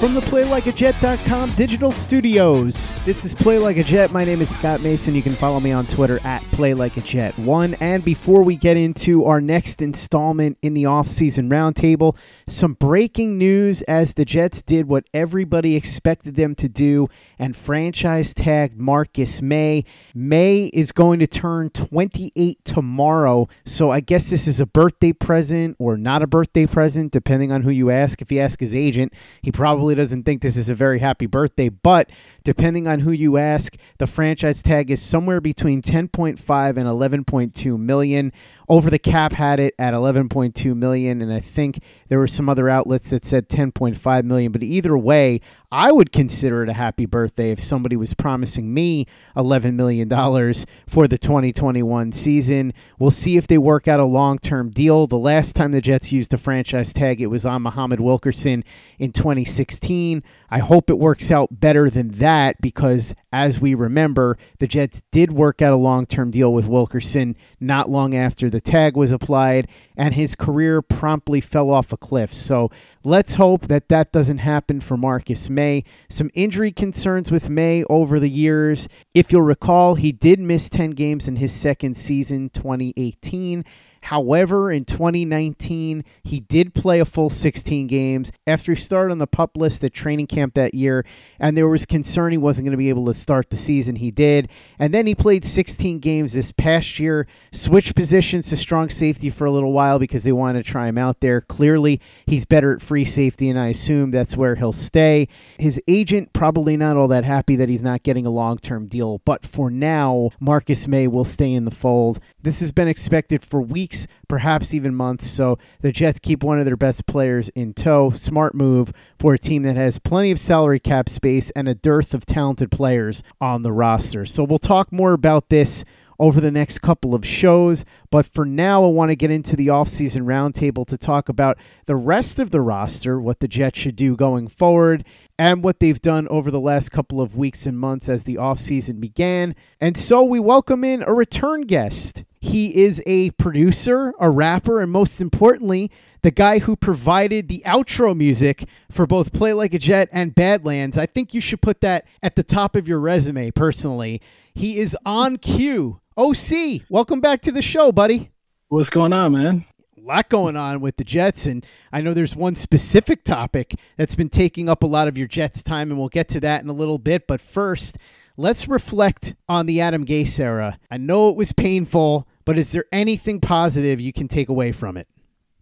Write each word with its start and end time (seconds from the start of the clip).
From 0.00 0.12
the 0.12 0.20
PlayLikeAJet.com 0.20 1.54
digital 1.54 1.90
studios, 1.90 2.94
this 3.06 3.24
is 3.24 3.34
Play 3.34 3.58
Like 3.58 3.78
a 3.78 3.82
Jet. 3.82 4.12
My 4.12 4.26
name 4.26 4.42
is 4.42 4.52
Scott 4.52 4.82
Mason. 4.82 5.14
You 5.14 5.22
can 5.22 5.32
follow 5.32 5.58
me 5.58 5.72
on 5.72 5.86
Twitter 5.86 6.20
at 6.22 6.42
PlayLikeAJet1. 6.52 7.78
And 7.80 8.04
before 8.04 8.42
we 8.42 8.56
get 8.56 8.76
into 8.76 9.24
our 9.24 9.40
next 9.40 9.80
installment 9.80 10.58
in 10.60 10.74
the 10.74 10.82
offseason 10.82 11.48
roundtable, 11.48 12.14
some 12.46 12.74
breaking 12.74 13.38
news 13.38 13.80
as 13.82 14.12
the 14.12 14.26
Jets 14.26 14.60
did 14.60 14.86
what 14.86 15.06
everybody 15.14 15.76
expected 15.76 16.34
them 16.34 16.54
to 16.56 16.68
do 16.68 17.08
and 17.38 17.56
franchise 17.56 18.34
tagged 18.34 18.78
Marcus 18.78 19.40
Maye. 19.40 19.84
Maye 20.14 20.70
is 20.74 20.92
going 20.92 21.20
to 21.20 21.26
turn 21.26 21.70
28 21.70 22.62
tomorrow, 22.66 23.48
so 23.64 23.90
I 23.90 24.00
guess 24.00 24.28
this 24.28 24.46
is 24.46 24.60
a 24.60 24.66
birthday 24.66 25.14
present 25.14 25.74
or 25.78 25.96
not 25.96 26.22
a 26.22 26.26
birthday 26.26 26.66
present, 26.66 27.12
depending 27.12 27.50
on 27.50 27.62
who 27.62 27.70
you 27.70 27.90
ask. 27.90 28.20
If 28.20 28.30
you 28.30 28.40
ask 28.40 28.60
his 28.60 28.74
agent, 28.74 29.14
he 29.40 29.50
probably 29.50 29.85
doesn't 29.94 30.24
think 30.24 30.42
this 30.42 30.56
is 30.56 30.68
a 30.68 30.74
very 30.74 30.98
happy 30.98 31.26
birthday, 31.26 31.68
but 31.68 32.10
depending 32.44 32.86
on 32.88 33.00
who 33.00 33.12
you 33.12 33.36
ask, 33.36 33.76
the 33.98 34.06
franchise 34.06 34.62
tag 34.62 34.90
is 34.90 35.00
somewhere 35.00 35.40
between 35.40 35.82
10.5 35.82 36.76
and 36.76 37.26
11.2 37.26 37.78
million. 37.78 38.32
Over 38.68 38.90
the 38.90 38.98
cap 38.98 39.32
had 39.32 39.60
it 39.60 39.74
at 39.78 39.94
11.2 39.94 40.76
million, 40.76 41.22
and 41.22 41.32
I 41.32 41.38
think 41.38 41.82
there 42.08 42.18
were 42.18 42.26
some 42.26 42.48
other 42.48 42.68
outlets 42.68 43.10
that 43.10 43.24
said 43.24 43.48
10.5 43.48 44.24
million. 44.24 44.50
But 44.50 44.64
either 44.64 44.98
way, 44.98 45.40
I 45.70 45.92
would 45.92 46.10
consider 46.10 46.62
it 46.64 46.68
a 46.68 46.72
happy 46.72 47.06
birthday 47.06 47.50
if 47.50 47.60
somebody 47.60 47.96
was 47.96 48.14
promising 48.14 48.72
me 48.72 49.06
11 49.36 49.76
million 49.76 50.08
dollars 50.08 50.66
for 50.88 51.06
the 51.06 51.18
2021 51.18 52.10
season. 52.12 52.72
We'll 52.98 53.10
see 53.12 53.36
if 53.36 53.46
they 53.46 53.58
work 53.58 53.86
out 53.86 54.00
a 54.00 54.04
long-term 54.04 54.70
deal. 54.70 55.06
The 55.06 55.18
last 55.18 55.54
time 55.54 55.72
the 55.72 55.80
Jets 55.80 56.10
used 56.10 56.34
a 56.34 56.38
franchise 56.38 56.92
tag, 56.92 57.20
it 57.20 57.26
was 57.26 57.46
on 57.46 57.62
Muhammad 57.62 58.00
Wilkerson 58.00 58.64
in 58.98 59.12
2016. 59.12 60.22
I 60.48 60.58
hope 60.58 60.90
it 60.90 60.98
works 60.98 61.30
out 61.30 61.60
better 61.60 61.90
than 61.90 62.08
that 62.12 62.60
because, 62.60 63.14
as 63.32 63.60
we 63.60 63.74
remember, 63.74 64.38
the 64.58 64.66
Jets 64.66 65.02
did 65.10 65.32
work 65.32 65.60
out 65.60 65.72
a 65.72 65.76
long 65.76 66.06
term 66.06 66.30
deal 66.30 66.52
with 66.52 66.66
Wilkerson 66.66 67.36
not 67.60 67.90
long 67.90 68.14
after 68.14 68.48
the 68.48 68.60
tag 68.60 68.96
was 68.96 69.12
applied, 69.12 69.68
and 69.96 70.14
his 70.14 70.34
career 70.34 70.82
promptly 70.82 71.40
fell 71.40 71.70
off 71.70 71.92
a 71.92 71.96
cliff. 71.96 72.32
So 72.32 72.70
let's 73.04 73.34
hope 73.34 73.68
that 73.68 73.88
that 73.88 74.12
doesn't 74.12 74.38
happen 74.38 74.80
for 74.80 74.96
Marcus 74.96 75.50
Maye. 75.50 75.84
Some 76.08 76.30
injury 76.34 76.72
concerns 76.72 77.30
with 77.30 77.50
Maye 77.50 77.84
over 77.84 78.20
the 78.20 78.30
years. 78.30 78.88
If 79.14 79.32
you'll 79.32 79.42
recall, 79.42 79.94
he 79.94 80.12
did 80.12 80.38
miss 80.38 80.68
10 80.68 80.90
games 80.90 81.28
in 81.28 81.36
his 81.36 81.52
second 81.52 81.96
season, 81.96 82.50
2018. 82.50 83.64
However, 84.06 84.70
in 84.70 84.84
2019, 84.84 86.04
he 86.22 86.38
did 86.38 86.74
play 86.74 87.00
a 87.00 87.04
full 87.04 87.28
16 87.28 87.88
games 87.88 88.30
after 88.46 88.70
he 88.70 88.80
started 88.80 89.10
on 89.10 89.18
the 89.18 89.26
pup 89.26 89.56
list 89.56 89.82
at 89.82 89.92
training 89.92 90.28
camp 90.28 90.54
that 90.54 90.74
year, 90.74 91.04
and 91.40 91.58
there 91.58 91.66
was 91.66 91.86
concern 91.86 92.30
he 92.30 92.38
wasn't 92.38 92.66
going 92.66 92.70
to 92.70 92.76
be 92.76 92.88
able 92.88 93.06
to 93.06 93.12
start 93.12 93.50
the 93.50 93.56
season. 93.56 93.96
He 93.96 94.12
did, 94.12 94.48
and 94.78 94.94
then 94.94 95.08
he 95.08 95.16
played 95.16 95.44
16 95.44 95.98
games 95.98 96.34
this 96.34 96.52
past 96.52 97.00
year, 97.00 97.26
switched 97.50 97.96
positions 97.96 98.48
to 98.50 98.56
strong 98.56 98.90
safety 98.90 99.28
for 99.28 99.44
a 99.44 99.50
little 99.50 99.72
while 99.72 99.98
because 99.98 100.22
they 100.22 100.30
wanted 100.30 100.64
to 100.64 100.70
try 100.70 100.86
him 100.86 100.98
out 100.98 101.18
there. 101.18 101.40
Clearly, 101.40 102.00
he's 102.26 102.44
better 102.44 102.72
at 102.72 102.82
free 102.82 103.04
safety, 103.04 103.48
and 103.48 103.58
I 103.58 103.70
assume 103.70 104.12
that's 104.12 104.36
where 104.36 104.54
he'll 104.54 104.70
stay. 104.70 105.26
His 105.58 105.82
agent 105.88 106.32
probably 106.32 106.76
not 106.76 106.96
all 106.96 107.08
that 107.08 107.24
happy 107.24 107.56
that 107.56 107.68
he's 107.68 107.82
not 107.82 108.04
getting 108.04 108.24
a 108.24 108.30
long 108.30 108.58
term 108.58 108.86
deal, 108.86 109.20
but 109.24 109.44
for 109.44 109.68
now, 109.68 110.30
Marcus 110.38 110.86
Maye 110.86 111.08
will 111.08 111.24
stay 111.24 111.52
in 111.52 111.64
the 111.64 111.72
fold. 111.72 112.20
This 112.46 112.60
has 112.60 112.70
been 112.70 112.86
expected 112.86 113.42
for 113.42 113.60
weeks, 113.60 114.06
perhaps 114.28 114.72
even 114.72 114.94
months. 114.94 115.26
So 115.26 115.58
the 115.80 115.90
Jets 115.90 116.20
keep 116.20 116.44
one 116.44 116.60
of 116.60 116.64
their 116.64 116.76
best 116.76 117.04
players 117.06 117.48
in 117.56 117.74
tow. 117.74 118.10
Smart 118.10 118.54
move 118.54 118.92
for 119.18 119.34
a 119.34 119.38
team 119.38 119.64
that 119.64 119.74
has 119.74 119.98
plenty 119.98 120.30
of 120.30 120.38
salary 120.38 120.78
cap 120.78 121.08
space 121.08 121.50
and 121.56 121.66
a 121.66 121.74
dearth 121.74 122.14
of 122.14 122.24
talented 122.24 122.70
players 122.70 123.24
on 123.40 123.64
the 123.64 123.72
roster. 123.72 124.24
So 124.24 124.44
we'll 124.44 124.60
talk 124.60 124.92
more 124.92 125.12
about 125.12 125.48
this 125.48 125.84
over 126.20 126.40
the 126.40 126.52
next 126.52 126.78
couple 126.82 127.16
of 127.16 127.26
shows. 127.26 127.84
But 128.12 128.26
for 128.26 128.44
now, 128.44 128.84
I 128.84 128.88
want 128.90 129.10
to 129.10 129.16
get 129.16 129.32
into 129.32 129.56
the 129.56 129.66
offseason 129.66 130.22
roundtable 130.22 130.86
to 130.86 130.96
talk 130.96 131.28
about 131.28 131.58
the 131.86 131.96
rest 131.96 132.38
of 132.38 132.52
the 132.52 132.60
roster, 132.60 133.20
what 133.20 133.40
the 133.40 133.48
Jets 133.48 133.80
should 133.80 133.96
do 133.96 134.14
going 134.14 134.46
forward, 134.46 135.04
and 135.36 135.64
what 135.64 135.80
they've 135.80 136.00
done 136.00 136.28
over 136.28 136.52
the 136.52 136.60
last 136.60 136.90
couple 136.90 137.20
of 137.20 137.36
weeks 137.36 137.66
and 137.66 137.76
months 137.76 138.08
as 138.08 138.22
the 138.22 138.36
offseason 138.36 139.00
began. 139.00 139.56
And 139.80 139.96
so 139.96 140.22
we 140.22 140.38
welcome 140.38 140.84
in 140.84 141.02
a 141.02 141.12
return 141.12 141.62
guest. 141.62 142.22
He 142.46 142.84
is 142.84 143.02
a 143.06 143.32
producer, 143.32 144.14
a 144.20 144.30
rapper, 144.30 144.80
and 144.80 144.92
most 144.92 145.20
importantly, 145.20 145.90
the 146.22 146.30
guy 146.30 146.60
who 146.60 146.76
provided 146.76 147.48
the 147.48 147.60
outro 147.66 148.16
music 148.16 148.68
for 148.88 149.04
both 149.04 149.32
Play 149.32 149.52
Like 149.52 149.74
a 149.74 149.80
Jet 149.80 150.08
and 150.12 150.32
Badlands. 150.32 150.96
I 150.96 151.06
think 151.06 151.34
you 151.34 151.40
should 151.40 151.60
put 151.60 151.80
that 151.80 152.06
at 152.22 152.36
the 152.36 152.44
top 152.44 152.76
of 152.76 152.86
your 152.86 153.00
resume, 153.00 153.50
personally. 153.50 154.22
He 154.54 154.78
is 154.78 154.96
OnCue. 155.04 155.98
OC, 156.16 156.82
welcome 156.88 157.20
back 157.20 157.42
to 157.42 157.50
the 157.50 157.60
show, 157.60 157.90
buddy. 157.90 158.30
What's 158.68 158.90
going 158.90 159.12
on, 159.12 159.32
man? 159.32 159.64
A 159.98 160.00
lot 160.00 160.28
going 160.28 160.56
on 160.56 160.80
with 160.80 160.98
the 160.98 161.04
Jets, 161.04 161.46
and 161.46 161.66
I 161.92 162.00
know 162.00 162.14
there's 162.14 162.36
one 162.36 162.54
specific 162.54 163.24
topic 163.24 163.74
that's 163.96 164.14
been 164.14 164.28
taking 164.28 164.68
up 164.68 164.84
a 164.84 164.86
lot 164.86 165.08
of 165.08 165.18
your 165.18 165.26
Jets' 165.26 165.64
time, 165.64 165.90
and 165.90 165.98
we'll 165.98 166.08
get 166.08 166.28
to 166.28 166.40
that 166.40 166.62
in 166.62 166.68
a 166.68 166.72
little 166.72 166.98
bit. 166.98 167.26
But 167.26 167.40
first, 167.40 167.98
let's 168.36 168.68
reflect 168.68 169.34
on 169.48 169.66
the 169.66 169.80
Adam 169.80 170.06
Gase 170.06 170.38
era. 170.38 170.78
I 170.92 170.96
know 170.96 171.28
it 171.28 171.34
was 171.34 171.52
painful, 171.52 172.28
but 172.46 172.56
is 172.56 172.72
there 172.72 172.86
anything 172.92 173.40
positive 173.40 174.00
you 174.00 174.14
can 174.14 174.28
take 174.28 174.48
away 174.48 174.72
from 174.72 174.96
it? 174.96 175.06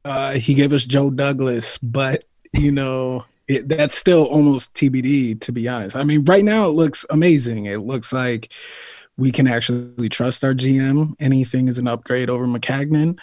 Uh, 0.04 0.34
he 0.34 0.54
gave 0.54 0.72
us 0.72 0.84
Joe 0.84 1.10
Douglas, 1.10 1.78
but 1.78 2.24
you 2.52 2.70
know 2.70 3.24
it, 3.48 3.68
that's 3.68 3.94
still 3.94 4.24
almost 4.24 4.74
TBD. 4.74 5.40
To 5.40 5.50
be 5.50 5.66
honest, 5.66 5.96
I 5.96 6.04
mean, 6.04 6.24
right 6.24 6.44
now 6.44 6.66
it 6.66 6.72
looks 6.72 7.04
amazing. 7.10 7.66
It 7.66 7.80
looks 7.80 8.12
like 8.12 8.52
we 9.16 9.32
can 9.32 9.48
actually 9.48 10.08
trust 10.08 10.44
our 10.44 10.54
GM. 10.54 11.14
Anything 11.18 11.68
is 11.68 11.78
an 11.78 11.88
upgrade 11.88 12.30
over 12.30 12.46
Maccagnan. 12.46 13.18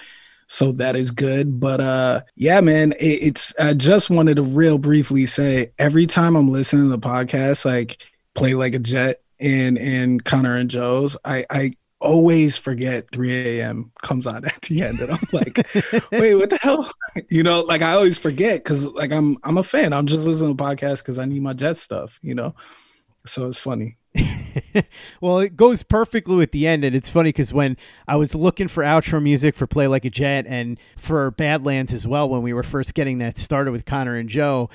So 0.47 0.73
that 0.73 0.95
is 0.95 1.11
good. 1.11 1.59
But 1.59 1.79
uh 1.79 2.22
yeah, 2.35 2.59
man, 2.61 2.93
it, 2.93 3.19
it's 3.22 3.53
I 3.57 3.73
just 3.73 4.09
wanted 4.09 4.35
to 4.35 4.43
real 4.43 4.78
briefly 4.78 5.25
say 5.25 5.72
every 5.79 6.05
time 6.05 6.35
I'm 6.35 6.49
listening 6.49 6.85
to 6.85 6.89
the 6.89 6.99
podcast, 6.99 7.63
like 7.63 8.05
play 8.33 8.53
like 8.53 8.75
a 8.75 8.79
jet 8.79 9.22
and 9.39 9.78
and 9.78 10.23
Connor 10.23 10.55
and 10.55 10.69
Joe's, 10.69 11.16
I 11.23 11.45
I 11.49 11.72
always 12.01 12.58
forget 12.58 13.11
3 13.11 13.59
a.m. 13.59 13.91
comes 14.02 14.28
on 14.28 14.46
at 14.46 14.61
the 14.64 14.81
end, 14.81 14.99
and 14.99 15.11
I'm 15.11 15.20
like, 15.31 15.58
wait, 16.11 16.35
what 16.35 16.49
the 16.49 16.59
hell? 16.61 16.91
You 17.28 17.43
know, 17.43 17.59
like 17.64 17.81
I 17.81 17.91
always 17.91 18.17
forget 18.17 18.64
because 18.64 18.87
like 18.87 19.11
I'm 19.11 19.35
I'm 19.43 19.58
a 19.58 19.64
fan. 19.64 19.91
I'm 19.91 20.05
just 20.05 20.26
listening 20.26 20.55
to 20.55 20.64
podcasts 20.64 20.99
because 20.99 21.20
I 21.20 21.26
need 21.26 21.41
my 21.41 21.52
jet 21.52 21.76
stuff. 21.76 22.17
You 22.22 22.35
know, 22.35 22.55
so 23.26 23.49
it's 23.49 23.59
funny. 23.59 23.97
well, 25.22 25.40
it 25.40 25.58
goes 25.58 25.84
perfectly 25.84 26.37
with 26.37 26.52
the 26.52 26.67
end, 26.67 26.85
and 26.85 26.96
it's 26.96 27.09
funny 27.09 27.29
because 27.29 27.53
when 27.53 27.76
I 28.08 28.16
was 28.16 28.34
looking 28.34 28.70
for 28.70 28.84
outro 28.84 29.22
music 29.22 29.55
for 29.55 29.67
Play 29.67 29.87
Like 29.87 30.05
a 30.05 30.09
Jet 30.09 30.46
and 30.47 30.79
for 30.97 31.31
Badlands 31.31 31.91
as 31.91 32.08
well, 32.08 32.29
when 32.29 32.41
we 32.41 32.53
were 32.53 32.64
first 32.64 32.93
getting 32.93 33.17
that 33.17 33.37
started 33.37 33.72
with 33.72 33.85
Connor 33.85 34.16
and 34.16 34.29
Joe, 34.29 34.70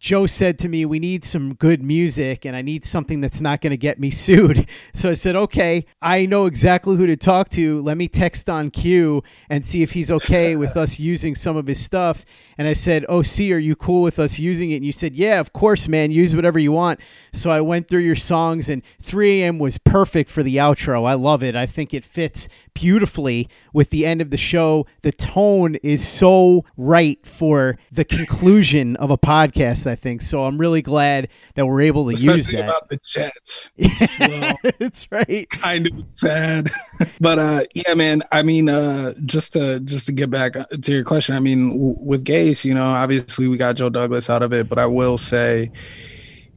Joe 0.00 0.26
said 0.26 0.58
to 0.60 0.68
me, 0.68 0.86
We 0.86 0.98
need 0.98 1.24
some 1.26 1.54
good 1.54 1.82
music 1.82 2.46
and 2.46 2.56
I 2.56 2.62
need 2.62 2.86
something 2.86 3.20
that's 3.20 3.40
not 3.40 3.60
going 3.60 3.72
to 3.72 3.76
get 3.76 4.00
me 4.00 4.10
sued. 4.10 4.66
So 4.94 5.10
I 5.10 5.14
said, 5.14 5.36
Okay, 5.36 5.84
I 6.00 6.24
know 6.26 6.46
exactly 6.46 6.96
who 6.96 7.06
to 7.06 7.16
talk 7.16 7.50
to. 7.50 7.82
Let 7.82 7.98
me 7.98 8.08
text 8.08 8.46
OnCue 8.46 9.22
and 9.50 9.64
see 9.64 9.82
if 9.82 9.92
he's 9.92 10.10
okay 10.10 10.56
with 10.64 10.76
us 10.76 10.98
using 10.98 11.34
some 11.34 11.56
of 11.56 11.66
his 11.66 11.78
stuff. 11.78 12.24
And 12.56 12.66
I 12.66 12.72
said, 12.72 13.04
Oh, 13.08 13.20
see, 13.20 13.52
are 13.52 13.58
you 13.58 13.76
cool 13.76 14.00
with 14.00 14.18
us 14.18 14.38
using 14.38 14.70
it? 14.70 14.76
And 14.76 14.86
you 14.86 14.92
said, 14.92 15.14
Yeah, 15.14 15.38
of 15.38 15.52
course, 15.52 15.86
man. 15.86 16.10
Use 16.10 16.34
whatever 16.34 16.58
you 16.58 16.72
want. 16.72 17.00
So 17.32 17.50
I 17.50 17.60
went 17.60 17.88
through 17.88 18.00
your 18.00 18.16
songs 18.16 18.70
and 18.70 18.82
3 19.02 19.42
a.m. 19.42 19.58
was 19.58 19.76
perfect 19.76 20.30
for 20.30 20.42
the 20.42 20.56
outro. 20.56 21.06
I 21.06 21.14
love 21.14 21.42
it. 21.42 21.54
I 21.54 21.66
think 21.66 21.92
it 21.92 22.04
fits 22.04 22.48
beautifully 22.72 23.48
with 23.74 23.90
the 23.90 24.06
end 24.06 24.22
of 24.22 24.30
the 24.30 24.38
show. 24.38 24.86
The 25.02 25.12
tone 25.12 25.76
is 25.76 26.06
so 26.06 26.64
right 26.78 27.24
for 27.26 27.78
the 27.92 28.04
conclusion 28.04 28.96
of 28.96 29.10
a 29.10 29.18
podcast. 29.18 29.89
I 29.90 29.96
think 29.96 30.22
so. 30.22 30.44
I'm 30.44 30.56
really 30.56 30.82
glad 30.82 31.28
that 31.54 31.66
we're 31.66 31.82
able 31.82 32.08
to 32.08 32.14
Especially 32.14 32.36
use 32.36 32.48
that. 32.52 32.64
About 32.64 32.88
the 32.88 32.98
Jets, 33.04 33.70
it's 33.76 34.10
slow, 34.16 34.52
That's 34.78 35.10
right. 35.10 35.48
kind 35.50 35.86
of 35.86 35.92
sad, 36.12 36.70
but 37.20 37.38
uh, 37.38 37.60
yeah, 37.74 37.94
man. 37.94 38.22
I 38.32 38.42
mean, 38.42 38.68
uh, 38.68 39.14
just 39.24 39.52
to 39.54 39.80
just 39.80 40.06
to 40.06 40.12
get 40.12 40.30
back 40.30 40.52
to 40.54 40.92
your 40.92 41.04
question, 41.04 41.34
I 41.34 41.40
mean, 41.40 41.70
w- 41.70 41.96
with 41.98 42.24
Gase, 42.24 42.64
you 42.64 42.74
know, 42.74 42.86
obviously 42.86 43.48
we 43.48 43.56
got 43.56 43.76
Joe 43.76 43.90
Douglas 43.90 44.30
out 44.30 44.42
of 44.42 44.52
it, 44.52 44.68
but 44.68 44.78
I 44.78 44.86
will 44.86 45.18
say, 45.18 45.70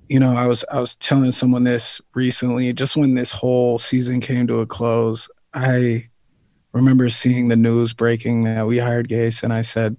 you 0.07 0.19
know, 0.19 0.35
I 0.35 0.45
was 0.47 0.63
I 0.71 0.79
was 0.79 0.95
telling 0.95 1.31
someone 1.31 1.63
this 1.63 1.99
recently, 2.15 2.71
just 2.73 2.95
when 2.95 3.15
this 3.15 3.31
whole 3.31 3.77
season 3.77 4.21
came 4.21 4.47
to 4.47 4.59
a 4.61 4.65
close, 4.65 5.29
I 5.53 6.09
remember 6.71 7.09
seeing 7.09 7.47
the 7.47 7.55
news 7.55 7.93
breaking 7.93 8.43
that 8.45 8.65
we 8.65 8.79
hired 8.79 9.07
Gase, 9.07 9.43
and 9.43 9.53
I 9.53 9.61
said, 9.61 9.97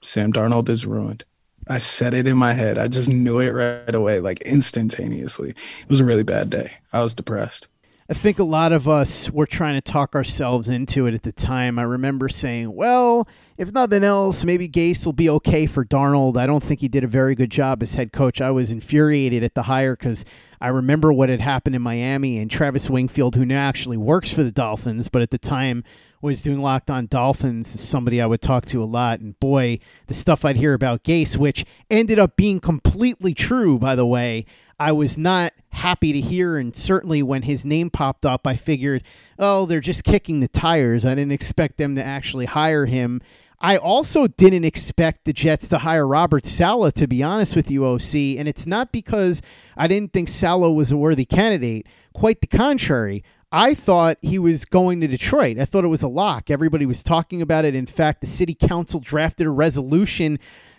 Sam 0.00 0.32
Darnold 0.32 0.68
is 0.68 0.84
ruined. 0.84 1.24
I 1.72 1.78
said 1.78 2.12
it 2.12 2.28
in 2.28 2.36
my 2.36 2.52
head. 2.52 2.76
I 2.76 2.86
just 2.86 3.08
knew 3.08 3.38
it 3.38 3.48
right 3.48 3.94
away, 3.94 4.20
like 4.20 4.42
instantaneously. 4.42 5.50
It 5.50 5.88
was 5.88 6.00
a 6.00 6.04
really 6.04 6.22
bad 6.22 6.50
day. 6.50 6.72
I 6.92 7.02
was 7.02 7.14
depressed. 7.14 7.68
I 8.10 8.12
think 8.12 8.38
a 8.38 8.44
lot 8.44 8.72
of 8.72 8.90
us 8.90 9.30
were 9.30 9.46
trying 9.46 9.76
to 9.76 9.80
talk 9.80 10.14
ourselves 10.14 10.68
into 10.68 11.06
it 11.06 11.14
at 11.14 11.22
the 11.22 11.32
time. 11.32 11.78
I 11.78 11.84
remember 11.84 12.28
saying, 12.28 12.74
well, 12.74 13.26
if 13.56 13.72
nothing 13.72 14.04
else, 14.04 14.44
maybe 14.44 14.68
Gase 14.68 15.06
will 15.06 15.14
be 15.14 15.30
okay 15.30 15.64
for 15.64 15.82
Darnold. 15.82 16.36
I 16.36 16.46
don't 16.46 16.62
think 16.62 16.80
he 16.80 16.88
did 16.88 17.04
a 17.04 17.08
very 17.08 17.34
good 17.34 17.50
job 17.50 17.82
as 17.82 17.94
head 17.94 18.12
coach. 18.12 18.42
I 18.42 18.50
was 18.50 18.70
infuriated 18.70 19.42
at 19.42 19.54
the 19.54 19.62
hire 19.62 19.96
because 19.96 20.26
I 20.60 20.68
remember 20.68 21.10
what 21.10 21.30
had 21.30 21.40
happened 21.40 21.74
in 21.74 21.80
Miami 21.80 22.36
and 22.36 22.50
Travis 22.50 22.90
Wingfield, 22.90 23.34
who 23.34 23.46
now 23.46 23.66
actually 23.66 23.96
works 23.96 24.30
for 24.30 24.42
the 24.42 24.52
Dolphins, 24.52 25.08
but 25.08 25.22
at 25.22 25.30
the 25.30 25.38
time 25.38 25.84
was 26.22 26.40
doing 26.40 26.62
Locked 26.62 26.88
On 26.88 27.06
Dolphins, 27.06 27.80
somebody 27.80 28.20
I 28.20 28.26
would 28.26 28.40
talk 28.40 28.64
to 28.66 28.82
a 28.82 28.86
lot. 28.86 29.20
And 29.20 29.38
boy, 29.40 29.80
the 30.06 30.14
stuff 30.14 30.44
I'd 30.44 30.56
hear 30.56 30.72
about 30.72 31.02
Gase, 31.02 31.36
which 31.36 31.66
ended 31.90 32.18
up 32.18 32.36
being 32.36 32.60
completely 32.60 33.34
true, 33.34 33.78
by 33.78 33.94
the 33.96 34.06
way. 34.06 34.46
I 34.78 34.92
was 34.92 35.18
not 35.18 35.52
happy 35.70 36.12
to 36.12 36.20
hear, 36.20 36.56
and 36.56 36.74
certainly 36.74 37.22
when 37.22 37.42
his 37.42 37.64
name 37.64 37.90
popped 37.90 38.24
up, 38.24 38.46
I 38.46 38.56
figured, 38.56 39.02
oh, 39.38 39.66
they're 39.66 39.80
just 39.80 40.04
kicking 40.04 40.40
the 40.40 40.48
tires. 40.48 41.04
I 41.04 41.14
didn't 41.14 41.32
expect 41.32 41.76
them 41.76 41.94
to 41.96 42.04
actually 42.04 42.46
hire 42.46 42.86
him. 42.86 43.20
I 43.60 43.76
also 43.76 44.26
didn't 44.26 44.64
expect 44.64 45.24
the 45.24 45.32
Jets 45.32 45.68
to 45.68 45.78
hire 45.78 46.06
Robert 46.06 46.44
Saleh, 46.44 46.92
to 46.94 47.06
be 47.06 47.22
honest 47.22 47.54
with 47.54 47.70
you, 47.70 47.86
OC. 47.86 48.14
And 48.38 48.48
it's 48.48 48.66
not 48.66 48.90
because 48.90 49.40
I 49.76 49.86
didn't 49.86 50.12
think 50.12 50.28
Saleh 50.28 50.74
was 50.74 50.90
a 50.90 50.96
worthy 50.96 51.24
candidate. 51.24 51.86
Quite 52.12 52.40
the 52.40 52.48
contrary. 52.48 53.22
I 53.52 53.74
thought 53.74 54.16
he 54.22 54.38
was 54.38 54.64
going 54.64 55.02
to 55.02 55.06
Detroit. 55.06 55.58
I 55.58 55.66
thought 55.66 55.84
it 55.84 55.88
was 55.88 56.02
a 56.02 56.08
lock. 56.08 56.50
Everybody 56.50 56.86
was 56.86 57.02
talking 57.02 57.42
about 57.42 57.66
it. 57.66 57.74
In 57.74 57.84
fact, 57.84 58.22
the 58.22 58.26
city 58.26 58.54
council 58.54 58.98
drafted 58.98 59.46
a 59.46 59.50
resolution 59.50 60.38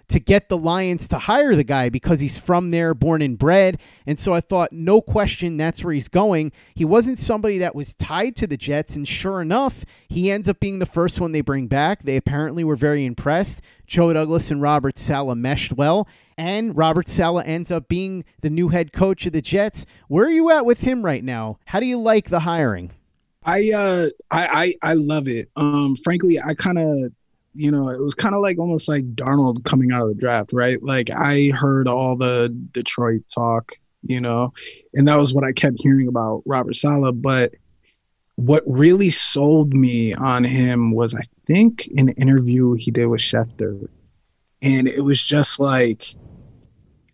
to 0.10 0.20
get 0.20 0.50
the 0.50 0.58
Lions 0.58 1.08
to 1.08 1.18
hire 1.18 1.56
the 1.56 1.64
guy 1.64 1.90
because 1.90 2.20
he's 2.20 2.38
from 2.38 2.72
there, 2.72 2.94
born 2.94 3.22
and 3.22 3.38
bred. 3.38 3.80
And 4.06 4.20
so 4.20 4.34
I 4.34 4.42
thought, 4.42 4.72
no 4.74 5.02
question, 5.02 5.56
that's 5.56 5.84
where 5.84 5.94
he's 5.94 6.10
going. 6.10 6.52
He 6.74 6.84
wasn't 6.84 7.20
somebody 7.20 7.60
that 7.60 7.76
was 7.76 7.94
tied 7.94 8.36
to 8.38 8.48
the 8.48 8.58
Jets. 8.58 8.96
And 8.96 9.08
sure 9.08 9.42
enough, 9.42 9.86
he 10.10 10.32
ends 10.32 10.50
up 10.50 10.60
being 10.60 10.80
the 10.80 10.86
first 10.86 11.22
one 11.22 11.32
they 11.32 11.42
bring 11.42 11.68
back. 11.68 12.04
They 12.04 12.18
apparently 12.18 12.64
were 12.64 12.76
very 12.76 13.06
impressed. 13.06 13.62
Joe 13.86 14.12
Douglas 14.14 14.52
and 14.52 14.62
Robert 14.62 14.98
Saleh 14.98 15.38
meshed 15.38 15.74
well. 15.74 16.08
And 16.38 16.76
Robert 16.76 17.08
Saleh 17.08 17.48
ends 17.48 17.72
up 17.72 17.88
being 17.88 18.26
the 18.42 18.50
new 18.50 18.70
head 18.70 18.94
coach 18.94 19.26
of 19.26 19.34
the 19.34 19.42
Jets. 19.42 19.86
Where 20.08 20.26
are 20.26 20.32
you 20.32 20.50
at 20.52 20.66
with 20.66 20.82
him 20.82 21.04
right 21.04 21.24
now? 21.24 21.60
How 21.66 21.80
do 21.80 21.86
you 21.86 22.00
like 22.00 22.30
the 22.30 22.40
hiring? 22.40 22.92
I 23.46 23.72
uh 23.72 24.08
I 24.32 24.76
I, 24.82 24.92
I 24.92 24.94
love 24.94 25.28
it. 25.28 25.50
Um 25.56 25.96
frankly, 25.98 26.40
I 26.40 26.54
kind 26.54 26.80
of 26.80 27.12
you 27.56 27.70
know, 27.70 27.90
it 27.90 28.00
was 28.00 28.16
kind 28.16 28.34
of 28.34 28.42
like 28.42 28.58
almost 28.58 28.90
like 28.90 29.16
Darnold 29.16 29.64
coming 29.64 29.92
out 29.92 30.04
of 30.04 30.10
the 30.10 30.16
draft, 30.16 30.54
right? 30.54 30.82
Like 30.82 31.10
I 31.12 31.50
heard 31.50 31.88
all 31.88 32.16
the 32.16 32.50
Detroit 32.72 33.22
talk, 33.34 33.74
you 34.02 34.20
know, 34.20 34.54
and 34.94 35.08
that 35.08 35.18
was 35.18 35.34
what 35.34 35.44
I 35.44 35.52
kept 35.52 35.82
hearing 35.82 36.08
about 36.08 36.42
Robert 36.46 36.76
Saleh. 36.76 37.14
But 37.16 37.54
what 38.36 38.64
really 38.66 39.10
sold 39.10 39.74
me 39.74 40.14
on 40.14 40.44
him 40.44 40.92
was, 40.92 41.14
I 41.14 41.22
think, 41.46 41.88
an 41.96 42.10
interview 42.10 42.74
he 42.74 42.90
did 42.90 43.06
with 43.06 43.22
Schefter. 43.22 43.88
And 44.64 44.88
it 44.88 45.02
was 45.02 45.22
just 45.22 45.60
like, 45.60 46.16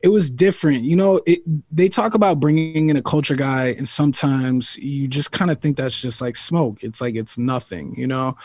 it 0.02 0.08
was 0.08 0.32
different. 0.32 0.84
You 0.84 0.96
know, 0.96 1.22
it, 1.26 1.40
they 1.72 1.90
talk 1.90 2.14
about 2.14 2.40
bringing 2.40 2.90
in 2.90 2.96
a 2.96 3.02
culture 3.02 3.36
guy, 3.36 3.76
and 3.78 3.88
sometimes 3.88 4.78
you 4.78 5.08
just 5.08 5.32
kind 5.32 5.52
of 5.52 5.60
think 5.60 5.76
that's 5.76 6.00
just 6.00 6.22
like 6.22 6.38
smoke. 6.38 6.84
It's 6.84 7.02
like 7.02 7.16
it's 7.16 7.38
nothing, 7.38 7.96
you 7.98 8.08
know. 8.08 8.38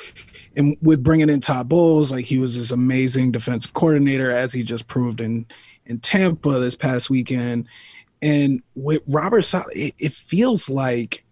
And 0.56 0.76
with 0.82 1.04
bringing 1.04 1.30
in 1.30 1.40
Todd 1.40 1.68
Bowles, 1.68 2.10
like 2.10 2.24
he 2.24 2.38
was 2.38 2.56
this 2.56 2.72
amazing 2.72 3.30
defensive 3.30 3.72
coordinator, 3.72 4.32
as 4.32 4.52
he 4.52 4.64
just 4.64 4.88
proved 4.88 5.20
in 5.20 5.46
in 5.86 6.00
Tampa 6.00 6.58
this 6.58 6.74
past 6.74 7.08
weekend. 7.08 7.68
And 8.20 8.62
with 8.74 9.02
Robert 9.06 9.44
it, 9.72 9.94
it 9.98 10.12
feels 10.12 10.68
like 10.68 11.24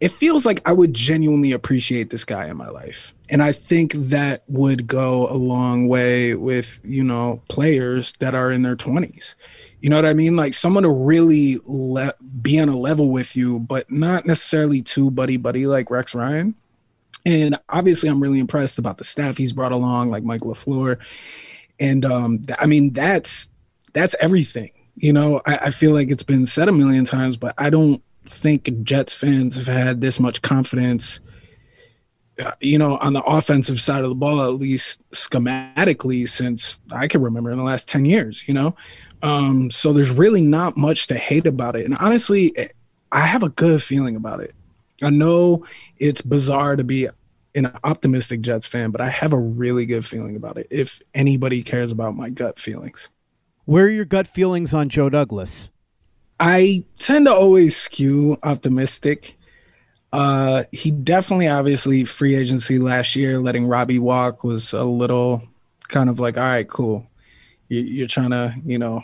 it 0.00 0.12
feels 0.12 0.44
like 0.44 0.60
I 0.68 0.72
would 0.72 0.94
genuinely 0.94 1.52
appreciate 1.52 2.10
this 2.10 2.24
guy 2.24 2.48
in 2.48 2.56
my 2.56 2.68
life. 2.68 3.14
And 3.30 3.42
I 3.42 3.52
think 3.52 3.92
that 3.92 4.44
would 4.48 4.86
go 4.86 5.28
a 5.28 5.34
long 5.34 5.88
way 5.88 6.34
with, 6.34 6.80
you 6.84 7.02
know, 7.02 7.42
players 7.48 8.12
that 8.20 8.34
are 8.34 8.52
in 8.52 8.62
their 8.62 8.76
20s. 8.76 9.34
You 9.80 9.90
know 9.90 9.96
what 9.96 10.06
I 10.06 10.14
mean? 10.14 10.36
Like 10.36 10.54
someone 10.54 10.82
to 10.82 10.90
really 10.90 11.58
let 11.64 12.16
be 12.42 12.58
on 12.58 12.68
a 12.68 12.76
level 12.76 13.10
with 13.10 13.36
you, 13.36 13.60
but 13.60 13.90
not 13.90 14.26
necessarily 14.26 14.82
too 14.82 15.10
buddy 15.10 15.36
buddy 15.36 15.66
like 15.66 15.90
Rex 15.90 16.14
Ryan. 16.14 16.54
And 17.26 17.58
obviously, 17.68 18.08
I'm 18.08 18.22
really 18.22 18.38
impressed 18.38 18.78
about 18.78 18.98
the 18.98 19.04
staff 19.04 19.38
he's 19.38 19.52
brought 19.52 19.72
along, 19.72 20.10
like 20.10 20.24
Mike 20.24 20.42
LaFleur. 20.42 20.98
And 21.80 22.04
um, 22.04 22.42
I 22.58 22.66
mean, 22.66 22.92
that's 22.92 23.48
that's 23.94 24.14
everything. 24.20 24.70
You 24.96 25.12
know, 25.12 25.40
I, 25.46 25.56
I 25.56 25.70
feel 25.70 25.92
like 25.92 26.10
it's 26.10 26.22
been 26.22 26.46
said 26.46 26.68
a 26.68 26.72
million 26.72 27.04
times, 27.04 27.36
but 27.36 27.54
I 27.58 27.70
don't 27.70 28.02
think 28.26 28.82
Jets 28.82 29.12
fans 29.12 29.56
have 29.56 29.66
had 29.66 30.00
this 30.00 30.20
much 30.20 30.42
confidence, 30.42 31.20
you 32.60 32.78
know, 32.78 32.96
on 32.98 33.12
the 33.12 33.22
offensive 33.22 33.80
side 33.80 34.02
of 34.02 34.08
the 34.08 34.14
ball, 34.14 34.42
at 34.42 34.54
least 34.54 35.00
schematically, 35.12 36.28
since 36.28 36.80
I 36.90 37.06
can 37.06 37.22
remember 37.22 37.50
in 37.50 37.58
the 37.58 37.64
last 37.64 37.88
10 37.88 38.04
years, 38.04 38.46
you 38.48 38.54
know? 38.54 38.74
Um, 39.22 39.70
so 39.70 39.92
there's 39.92 40.10
really 40.10 40.42
not 40.42 40.76
much 40.76 41.06
to 41.08 41.16
hate 41.16 41.46
about 41.46 41.76
it. 41.76 41.84
And 41.84 41.96
honestly, 41.98 42.54
I 43.12 43.20
have 43.20 43.42
a 43.42 43.48
good 43.48 43.82
feeling 43.82 44.16
about 44.16 44.40
it. 44.40 44.54
I 45.02 45.10
know 45.10 45.64
it's 45.96 46.22
bizarre 46.22 46.76
to 46.76 46.84
be 46.84 47.08
an 47.54 47.72
optimistic 47.84 48.40
Jets 48.40 48.66
fan, 48.66 48.90
but 48.90 49.00
I 49.00 49.08
have 49.08 49.32
a 49.32 49.38
really 49.38 49.86
good 49.86 50.04
feeling 50.04 50.36
about 50.36 50.58
it 50.58 50.66
if 50.70 51.00
anybody 51.14 51.62
cares 51.62 51.90
about 51.90 52.16
my 52.16 52.30
gut 52.30 52.58
feelings. 52.58 53.08
Where 53.64 53.86
are 53.86 53.90
your 53.90 54.04
gut 54.04 54.26
feelings 54.26 54.74
on 54.74 54.88
Joe 54.88 55.08
Douglas? 55.08 55.70
I 56.38 56.84
tend 56.98 57.26
to 57.26 57.32
always 57.32 57.76
skew 57.76 58.38
optimistic. 58.42 59.38
Uh, 60.14 60.62
he 60.70 60.92
definitely, 60.92 61.48
obviously, 61.48 62.04
free 62.04 62.36
agency 62.36 62.78
last 62.78 63.16
year, 63.16 63.40
letting 63.40 63.66
Robbie 63.66 63.98
walk 63.98 64.44
was 64.44 64.72
a 64.72 64.84
little 64.84 65.42
kind 65.88 66.08
of 66.08 66.20
like, 66.20 66.36
all 66.36 66.44
right, 66.44 66.68
cool. 66.68 67.04
You're 67.68 68.06
trying 68.06 68.30
to, 68.30 68.54
you 68.64 68.78
know, 68.78 69.02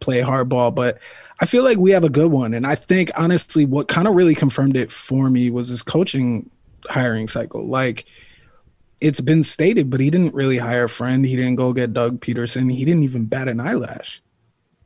play 0.00 0.20
hardball, 0.20 0.74
but 0.74 0.98
I 1.40 1.46
feel 1.46 1.64
like 1.64 1.78
we 1.78 1.92
have 1.92 2.04
a 2.04 2.10
good 2.10 2.30
one. 2.30 2.52
And 2.52 2.66
I 2.66 2.74
think, 2.74 3.10
honestly, 3.16 3.64
what 3.64 3.88
kind 3.88 4.06
of 4.06 4.14
really 4.14 4.34
confirmed 4.34 4.76
it 4.76 4.92
for 4.92 5.30
me 5.30 5.48
was 5.48 5.68
his 5.68 5.82
coaching 5.82 6.50
hiring 6.86 7.28
cycle. 7.28 7.66
Like, 7.66 8.04
it's 9.00 9.22
been 9.22 9.42
stated, 9.42 9.88
but 9.88 10.00
he 10.00 10.10
didn't 10.10 10.34
really 10.34 10.58
hire 10.58 10.84
a 10.84 10.88
friend. 10.90 11.24
He 11.24 11.34
didn't 11.34 11.56
go 11.56 11.72
get 11.72 11.94
Doug 11.94 12.20
Pederson. 12.20 12.70
He 12.70 12.84
didn't 12.84 13.04
even 13.04 13.24
bat 13.24 13.48
an 13.48 13.58
eyelash 13.58 14.20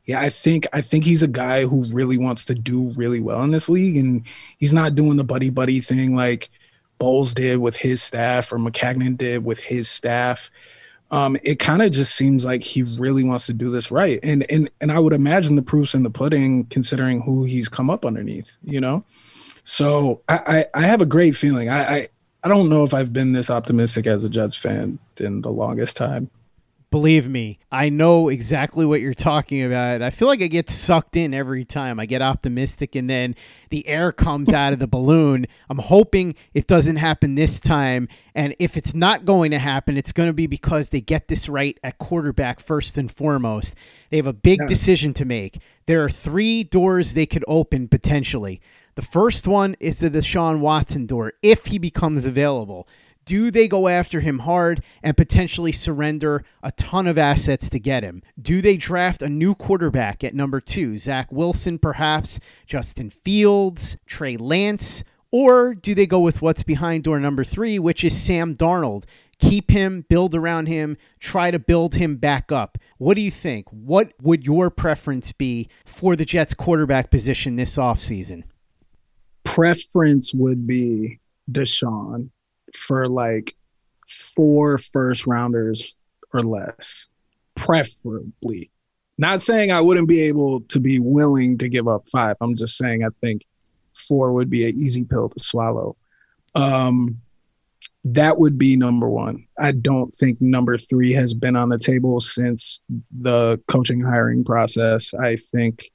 yeah, 0.07 0.21
I 0.21 0.29
think 0.29 0.65
I 0.71 0.79
think 0.79 1.03
he's 1.03 1.21
a 1.21 1.27
guy 1.27 1.65
who 1.65 1.83
really 1.93 2.17
wants 2.17 2.45
to 2.45 2.55
do 2.55 2.93
really 2.95 3.19
well 3.19 3.43
in 3.43 3.51
this 3.51 3.67
league, 3.67 3.97
and 3.97 4.23
he's 4.57 4.73
not 4.73 4.95
doing 4.95 5.17
the 5.17 5.23
buddy 5.25 5.49
buddy 5.49 5.81
thing 5.81 6.15
like 6.15 6.49
Bowles 6.97 7.33
did 7.33 7.57
with 7.57 7.75
his 7.75 8.01
staff 8.01 8.51
or 8.53 8.57
Maccagnan 8.57 9.17
did 9.17 9.43
with 9.43 9.59
his 9.59 9.89
staff. 9.89 10.49
Um, 11.11 11.37
it 11.43 11.59
kind 11.59 11.81
of 11.81 11.91
just 11.91 12.15
seems 12.15 12.45
like 12.45 12.63
he 12.63 12.83
really 12.83 13.23
wants 13.25 13.47
to 13.47 13.53
do 13.53 13.69
this 13.69 13.91
right, 13.91 14.17
and 14.23 14.49
and 14.49 14.69
and 14.79 14.93
I 14.93 14.99
would 14.99 15.13
imagine 15.13 15.57
the 15.57 15.61
proofs 15.61 15.93
in 15.93 16.03
the 16.03 16.09
pudding, 16.09 16.63
considering 16.65 17.21
who 17.21 17.43
he's 17.43 17.67
come 17.67 17.89
up 17.89 18.05
underneath. 18.05 18.57
You 18.63 18.79
know, 18.79 19.03
so 19.65 20.21
I 20.29 20.65
I, 20.73 20.83
I 20.83 20.87
have 20.87 21.01
a 21.01 21.05
great 21.05 21.35
feeling. 21.35 21.69
I, 21.69 21.81
I 21.81 22.07
I 22.45 22.47
don't 22.47 22.69
know 22.69 22.85
if 22.85 22.93
I've 22.93 23.11
been 23.11 23.33
this 23.33 23.49
optimistic 23.49 24.07
as 24.07 24.23
a 24.23 24.29
Jets 24.29 24.55
fan 24.55 24.99
in 25.17 25.41
the 25.41 25.51
longest 25.51 25.97
time. 25.97 26.29
Believe 26.89 27.27
me, 27.27 27.59
I 27.69 27.89
know 27.89 28.29
exactly 28.29 28.85
what 28.85 29.01
you're 29.01 29.13
talking 29.13 29.61
about. 29.61 30.01
I 30.01 30.09
feel 30.09 30.29
like 30.29 30.41
I 30.41 30.47
get 30.47 30.69
sucked 30.69 31.17
in 31.17 31.33
every 31.33 31.65
time. 31.65 31.99
I 31.99 32.05
get 32.05 32.21
optimistic 32.21 32.95
and 32.95 33.09
then 33.09 33.35
the 33.71 33.85
air 33.89 34.13
comes 34.13 34.53
out 34.53 34.71
of 34.71 34.79
the 34.79 34.87
balloon. 34.87 35.47
I'm 35.69 35.79
hoping 35.79 36.33
it 36.53 36.65
doesn't 36.65 36.95
happen 36.95 37.35
this 37.35 37.59
time. 37.59 38.07
And 38.33 38.55
if 38.57 38.77
it's 38.77 38.93
not 38.93 39.25
going 39.25 39.51
to 39.51 39.59
happen, 39.59 39.97
it's 39.97 40.13
going 40.13 40.29
to 40.29 40.33
be 40.33 40.47
because 40.47 40.87
they 40.87 41.01
get 41.01 41.27
this 41.27 41.49
right 41.49 41.77
at 41.83 41.97
quarterback 41.97 42.61
first 42.61 42.97
and 42.97 43.11
foremost. 43.11 43.75
They 44.09 44.15
have 44.15 44.27
a 44.27 44.31
big 44.31 44.59
yeah. 44.61 44.67
decision 44.67 45.13
to 45.15 45.25
make. 45.25 45.59
There 45.87 46.01
are 46.05 46.09
three 46.09 46.63
doors 46.63 47.15
they 47.15 47.25
could 47.25 47.43
open 47.49 47.89
potentially. 47.89 48.61
The 48.95 49.01
first 49.01 49.45
one 49.45 49.75
is 49.81 49.99
the 49.99 50.09
Deshaun 50.09 50.59
Watson 50.59 51.05
door 51.05 51.33
if 51.43 51.65
he 51.65 51.79
becomes 51.79 52.25
available. 52.25 52.87
Do 53.27 53.51
they 53.51 53.67
go 53.67 53.89
after 53.89 54.21
him 54.21 54.39
hard 54.39 54.81
and 55.03 55.17
potentially 55.17 55.73
surrender 55.73 56.45
a 56.63 56.71
ton 56.71 57.07
of 57.07 57.17
assets 57.17 57.67
to 57.71 57.77
get 57.77 58.01
him? 58.01 58.23
Do 58.41 58.61
they 58.61 58.77
draft 58.77 59.21
a 59.21 59.27
new 59.27 59.53
quarterback 59.53 60.23
at 60.23 60.33
number 60.33 60.61
two? 60.61 60.95
Zach 60.95 61.29
Wilson, 61.29 61.77
perhaps? 61.77 62.39
Justin 62.65 63.09
Fields? 63.09 63.97
Trey 64.05 64.37
Lance? 64.37 65.03
Or 65.29 65.75
do 65.75 65.93
they 65.93 66.07
go 66.07 66.21
with 66.21 66.41
what's 66.41 66.63
behind 66.63 67.03
door 67.03 67.19
number 67.19 67.43
three, 67.43 67.77
which 67.77 68.05
is 68.05 68.17
Sam 68.17 68.55
Darnold? 68.55 69.03
Keep 69.39 69.71
him, 69.71 70.05
build 70.07 70.33
around 70.33 70.67
him, 70.67 70.95
try 71.19 71.51
to 71.51 71.59
build 71.59 71.95
him 71.95 72.15
back 72.15 72.49
up. 72.53 72.77
What 72.97 73.15
do 73.15 73.21
you 73.21 73.29
think? 73.29 73.67
What 73.71 74.13
would 74.21 74.45
your 74.45 74.69
preference 74.69 75.33
be 75.33 75.67
for 75.83 76.15
the 76.15 76.23
Jets 76.23 76.53
quarterback 76.53 77.11
position 77.11 77.57
this 77.57 77.75
offseason? 77.75 78.43
Preference 79.43 80.33
would 80.33 80.65
be 80.65 81.19
Deshaun 81.51 82.29
for 82.75 83.07
like 83.07 83.55
four 84.07 84.77
first 84.77 85.27
rounders 85.27 85.95
or 86.33 86.41
less, 86.41 87.07
preferably. 87.55 88.71
Not 89.17 89.41
saying 89.41 89.71
I 89.71 89.81
wouldn't 89.81 90.07
be 90.07 90.21
able 90.21 90.61
to 90.61 90.79
be 90.79 90.99
willing 90.99 91.57
to 91.57 91.69
give 91.69 91.87
up 91.87 92.07
five. 92.09 92.35
I'm 92.39 92.55
just 92.55 92.77
saying 92.77 93.03
I 93.03 93.09
think 93.21 93.43
four 94.07 94.33
would 94.33 94.49
be 94.49 94.69
an 94.69 94.75
easy 94.77 95.03
pill 95.03 95.29
to 95.29 95.43
swallow. 95.43 95.95
Um, 96.53 97.19
that 98.13 98.39
would 98.39 98.57
be 98.57 98.77
number 98.77 99.09
one. 99.09 99.45
I 99.59 99.71
don't 99.71 100.13
think 100.13 100.39
number 100.39 100.77
three 100.77 101.13
has 101.13 101.33
been 101.33 101.55
on 101.55 101.69
the 101.69 101.79
table 101.79 102.19
since 102.19 102.81
the 103.11 103.59
coaching 103.67 103.99
hiring 103.99 104.43
process. 104.43 105.13
I 105.13 105.35
think 105.35 105.91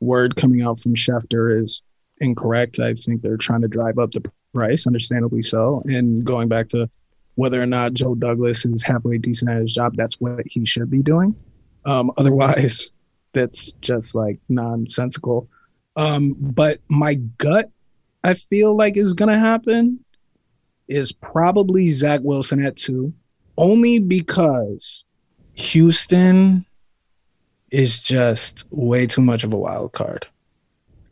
word 0.00 0.36
coming 0.36 0.62
out 0.62 0.80
from 0.80 0.94
Schefter 0.94 1.60
is 1.60 1.82
incorrect. 2.18 2.80
I 2.80 2.94
think 2.94 3.22
they're 3.22 3.36
trying 3.36 3.62
to 3.62 3.68
drive 3.68 3.98
up 3.98 4.10
the 4.10 4.30
price, 4.54 4.86
understandably 4.86 5.42
so. 5.42 5.82
And 5.86 6.24
going 6.24 6.48
back 6.48 6.68
to 6.68 6.88
whether 7.34 7.60
or 7.60 7.66
not 7.66 7.94
Joe 7.94 8.14
Douglas 8.14 8.64
is 8.64 8.82
halfway 8.82 9.18
decent 9.18 9.50
at 9.50 9.60
his 9.60 9.74
job, 9.74 9.96
that's 9.96 10.20
what 10.20 10.46
he 10.46 10.64
should 10.64 10.90
be 10.90 11.02
doing. 11.02 11.36
Um, 11.84 12.12
otherwise, 12.16 12.90
that's 13.32 13.72
just 13.82 14.14
like 14.14 14.38
nonsensical. 14.48 15.48
Um, 15.96 16.34
but 16.38 16.78
my 16.88 17.14
gut, 17.14 17.70
I 18.22 18.34
feel 18.34 18.76
like 18.76 18.96
is 18.96 19.12
going 19.12 19.32
to 19.32 19.38
happen 19.38 20.02
is 20.88 21.12
probably 21.12 21.92
Zach 21.92 22.20
Wilson 22.22 22.64
at 22.64 22.76
two, 22.76 23.12
only 23.56 23.98
because 23.98 25.04
Houston 25.54 26.64
is 27.70 28.00
just 28.00 28.66
way 28.70 29.06
too 29.06 29.22
much 29.22 29.44
of 29.44 29.52
a 29.52 29.56
wild 29.56 29.92
card. 29.92 30.26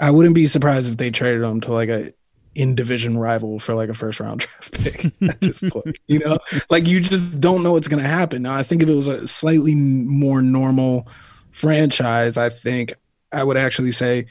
I 0.00 0.10
wouldn't 0.10 0.34
be 0.34 0.46
surprised 0.46 0.88
if 0.88 0.96
they 0.96 1.10
traded 1.10 1.42
him 1.42 1.60
to 1.62 1.72
like 1.72 1.88
a 1.88 2.12
in 2.54 2.74
division 2.74 3.16
rival 3.16 3.58
for 3.58 3.74
like 3.74 3.88
a 3.88 3.94
first 3.94 4.20
round 4.20 4.40
draft 4.40 4.72
pick 4.82 5.04
at 5.22 5.40
this 5.40 5.60
point. 5.60 5.98
You 6.06 6.20
know, 6.20 6.38
like 6.70 6.86
you 6.86 7.00
just 7.00 7.40
don't 7.40 7.62
know 7.62 7.72
what's 7.72 7.88
going 7.88 8.02
to 8.02 8.08
happen. 8.08 8.42
Now, 8.42 8.54
I 8.54 8.62
think 8.62 8.82
if 8.82 8.88
it 8.88 8.94
was 8.94 9.08
a 9.08 9.26
slightly 9.26 9.74
more 9.74 10.42
normal 10.42 11.08
franchise, 11.52 12.36
I 12.36 12.48
think 12.48 12.92
I 13.32 13.44
would 13.44 13.56
actually 13.56 13.92
say 13.92 14.26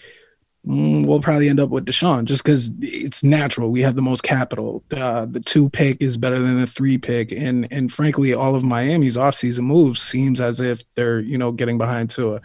mm, 0.67 1.05
we'll 1.05 1.21
probably 1.21 1.49
end 1.49 1.59
up 1.59 1.69
with 1.69 1.85
Deshaun 1.85 2.25
just 2.25 2.43
because 2.43 2.71
it's 2.81 3.23
natural. 3.23 3.71
We 3.71 3.81
have 3.81 3.95
the 3.95 4.01
most 4.01 4.23
capital. 4.23 4.83
Uh, 4.95 5.25
the 5.25 5.39
two 5.39 5.69
pick 5.69 6.01
is 6.01 6.17
better 6.17 6.39
than 6.39 6.59
the 6.59 6.67
three 6.67 6.97
pick, 6.97 7.31
and 7.31 7.67
and 7.71 7.91
frankly, 7.91 8.33
all 8.33 8.55
of 8.55 8.63
Miami's 8.63 9.17
offseason 9.17 9.61
moves 9.61 10.01
seems 10.01 10.39
as 10.39 10.59
if 10.59 10.83
they're 10.95 11.19
you 11.19 11.37
know 11.37 11.51
getting 11.51 11.77
behind 11.77 12.09
Tua. 12.09 12.41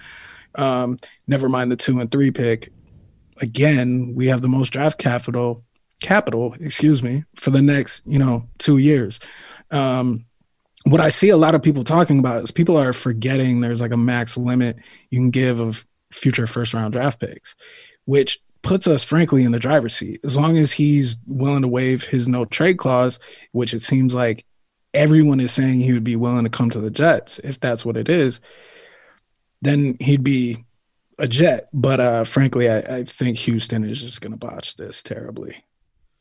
Um, 0.54 0.96
never 1.26 1.48
mind 1.48 1.70
the 1.70 1.76
two 1.76 2.00
and 2.00 2.10
three 2.10 2.30
pick. 2.30 2.72
Again, 3.42 4.14
we 4.14 4.28
have 4.28 4.40
the 4.40 4.48
most 4.48 4.70
draft 4.70 4.96
capital 4.98 5.65
capital, 6.02 6.54
excuse 6.60 7.02
me, 7.02 7.24
for 7.36 7.50
the 7.50 7.62
next, 7.62 8.02
you 8.06 8.18
know, 8.18 8.48
two 8.58 8.78
years. 8.78 9.20
Um, 9.70 10.26
what 10.84 11.00
I 11.00 11.08
see 11.08 11.30
a 11.30 11.36
lot 11.36 11.54
of 11.54 11.62
people 11.62 11.82
talking 11.82 12.18
about 12.18 12.44
is 12.44 12.50
people 12.50 12.76
are 12.76 12.92
forgetting 12.92 13.60
there's 13.60 13.80
like 13.80 13.92
a 13.92 13.96
max 13.96 14.36
limit 14.36 14.76
you 15.10 15.18
can 15.18 15.30
give 15.30 15.58
of 15.58 15.84
future 16.12 16.46
first 16.46 16.74
round 16.74 16.92
draft 16.92 17.18
picks, 17.18 17.56
which 18.04 18.40
puts 18.62 18.86
us 18.86 19.02
frankly 19.02 19.44
in 19.44 19.52
the 19.52 19.58
driver's 19.58 19.96
seat. 19.96 20.20
As 20.24 20.36
long 20.36 20.56
as 20.58 20.72
he's 20.72 21.16
willing 21.26 21.62
to 21.62 21.68
waive 21.68 22.04
his 22.04 22.28
no 22.28 22.44
trade 22.44 22.78
clause, 22.78 23.18
which 23.52 23.74
it 23.74 23.82
seems 23.82 24.14
like 24.14 24.44
everyone 24.94 25.40
is 25.40 25.52
saying 25.52 25.80
he 25.80 25.92
would 25.92 26.04
be 26.04 26.16
willing 26.16 26.44
to 26.44 26.50
come 26.50 26.70
to 26.70 26.80
the 26.80 26.90
Jets 26.90 27.38
if 27.40 27.58
that's 27.60 27.84
what 27.84 27.96
it 27.96 28.08
is, 28.08 28.40
then 29.62 29.96
he'd 30.00 30.24
be 30.24 30.64
a 31.18 31.26
Jet. 31.26 31.68
But 31.72 32.00
uh, 32.00 32.24
frankly, 32.24 32.68
I, 32.70 32.78
I 32.78 33.04
think 33.04 33.38
Houston 33.38 33.84
is 33.84 34.00
just 34.00 34.20
going 34.20 34.32
to 34.32 34.38
botch 34.38 34.76
this 34.76 35.02
terribly. 35.02 35.64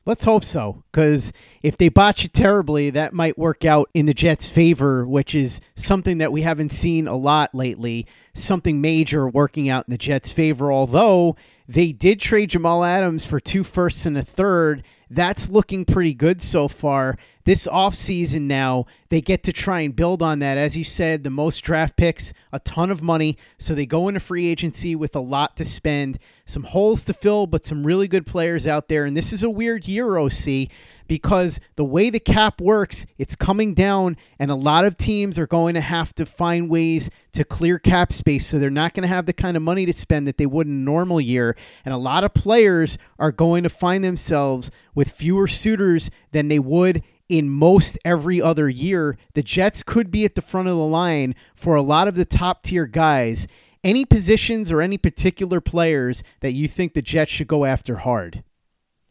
Let's 0.08 0.26
hope 0.26 0.44
so, 0.44 0.84
because 0.92 1.34
if 1.64 1.78
they 1.78 1.90
botch 1.90 2.26
it 2.26 2.34
terribly, 2.34 2.92
that 2.92 3.12
might 3.12 3.40
work 3.40 3.66
out 3.66 3.90
in 3.96 4.06
the 4.06 4.14
Jets' 4.14 4.48
favor, 4.48 5.04
which 5.04 5.34
is 5.34 5.62
something 5.74 6.20
that 6.20 6.32
we 6.32 6.44
haven't 6.44 6.72
seen 6.72 7.08
a 7.08 7.16
lot 7.16 7.56
lately. 7.56 8.06
Something 8.32 8.82
major 8.82 9.28
working 9.28 9.68
out 9.68 9.88
in 9.88 9.92
the 9.92 9.98
Jets' 9.98 10.32
favor, 10.32 10.72
although 10.72 11.36
they 11.68 11.92
did 11.92 12.20
trade 12.20 12.52
Jamal 12.52 12.84
Adams 12.84 13.26
for 13.26 13.40
two 13.40 13.64
firsts 13.64 14.06
and 14.06 14.16
a 14.16 14.24
third. 14.24 14.84
That's 15.10 15.50
looking 15.50 15.86
pretty 15.86 16.14
good 16.14 16.40
so 16.40 16.68
far. 16.68 17.18
This 17.46 17.68
offseason 17.68 18.42
now, 18.42 18.88
they 19.10 19.22
get 19.22 19.44
to 19.44 19.54
try 19.54 19.82
and 19.82 19.96
build 19.96 20.24
on 20.24 20.40
that. 20.40 20.58
As 20.58 20.76
you 20.76 20.84
said, 20.84 21.24
the 21.24 21.30
most 21.30 21.60
draft 21.60 21.96
picks, 21.96 22.34
a 22.52 22.60
ton 22.60 22.90
of 22.90 23.04
money. 23.04 23.38
So 23.60 23.76
they 23.76 23.86
go 23.86 24.08
into 24.08 24.20
free 24.20 24.48
agency 24.48 24.96
with 24.96 25.16
a 25.16 25.20
lot 25.20 25.56
to 25.58 25.66
spend, 25.66 26.18
some 26.46 26.64
holes 26.64 27.04
to 27.04 27.14
fill, 27.14 27.46
but 27.46 27.64
some 27.64 27.86
really 27.86 28.08
good 28.08 28.26
players 28.26 28.66
out 28.66 28.88
there. 28.88 29.06
And 29.06 29.16
this 29.16 29.32
is 29.32 29.44
a 29.44 29.50
weird 29.50 29.88
year, 29.88 30.18
OC, 30.18 30.70
because 31.08 31.60
the 31.76 31.86
way 31.86 32.10
the 32.10 32.20
cap 32.20 32.60
works, 32.60 33.06
it's 33.20 33.36
coming 33.36 33.76
down, 33.76 34.18
and 34.40 34.50
a 34.50 34.56
lot 34.56 34.84
of 34.84 34.98
teams 34.98 35.38
are 35.38 35.48
going 35.48 35.76
to 35.76 35.82
have 35.82 36.16
to 36.16 36.26
find 36.26 36.68
ways 36.68 37.12
to 37.34 37.44
clear 37.44 37.78
cap 37.78 38.12
space. 38.12 38.48
So 38.48 38.58
they're 38.58 38.72
not 38.72 38.96
going 38.96 39.08
to 39.08 39.14
have 39.14 39.28
the 39.28 39.34
kind 39.34 39.56
of 39.56 39.62
money 39.62 39.86
to 39.86 39.94
spend 39.94 40.28
that 40.28 40.38
they 40.38 40.48
would 40.48 40.66
in 40.66 40.74
a 40.74 40.76
normal 40.76 41.22
year. 41.22 41.56
And 41.84 41.94
a 41.94 41.98
lot 41.98 42.24
of 42.24 42.34
players 42.34 42.98
are 43.20 43.32
going 43.32 43.62
to 43.64 43.70
find 43.70 44.04
themselves 44.04 44.72
with 44.96 45.12
fewer 45.12 45.48
suitors 45.48 46.10
than 46.32 46.48
they 46.48 46.60
would 46.60 47.04
in 47.30 47.50
most 47.50 47.98
every 48.06 48.42
other 48.42 48.70
year, 48.70 49.18
the 49.34 49.44
Jets 49.44 49.84
could 49.84 50.12
be 50.12 50.26
at 50.26 50.36
the 50.36 50.42
front 50.42 50.68
of 50.68 50.76
the 50.76 50.86
line 50.86 51.36
for 51.56 51.76
a 51.76 51.82
lot 51.82 52.08
of 52.08 52.16
the 52.16 52.26
top 52.26 52.64
tier 52.64 52.86
guys. 52.86 53.48
Any 53.84 54.06
positions 54.06 54.72
or 54.72 54.82
any 54.82 54.98
particular 54.98 55.62
players 55.62 56.24
that 56.40 56.54
you 56.54 56.68
think 56.68 56.94
the 56.94 57.02
Jets 57.02 57.32
should 57.32 57.48
go 57.48 57.66
after 57.66 57.98
hard? 57.98 58.44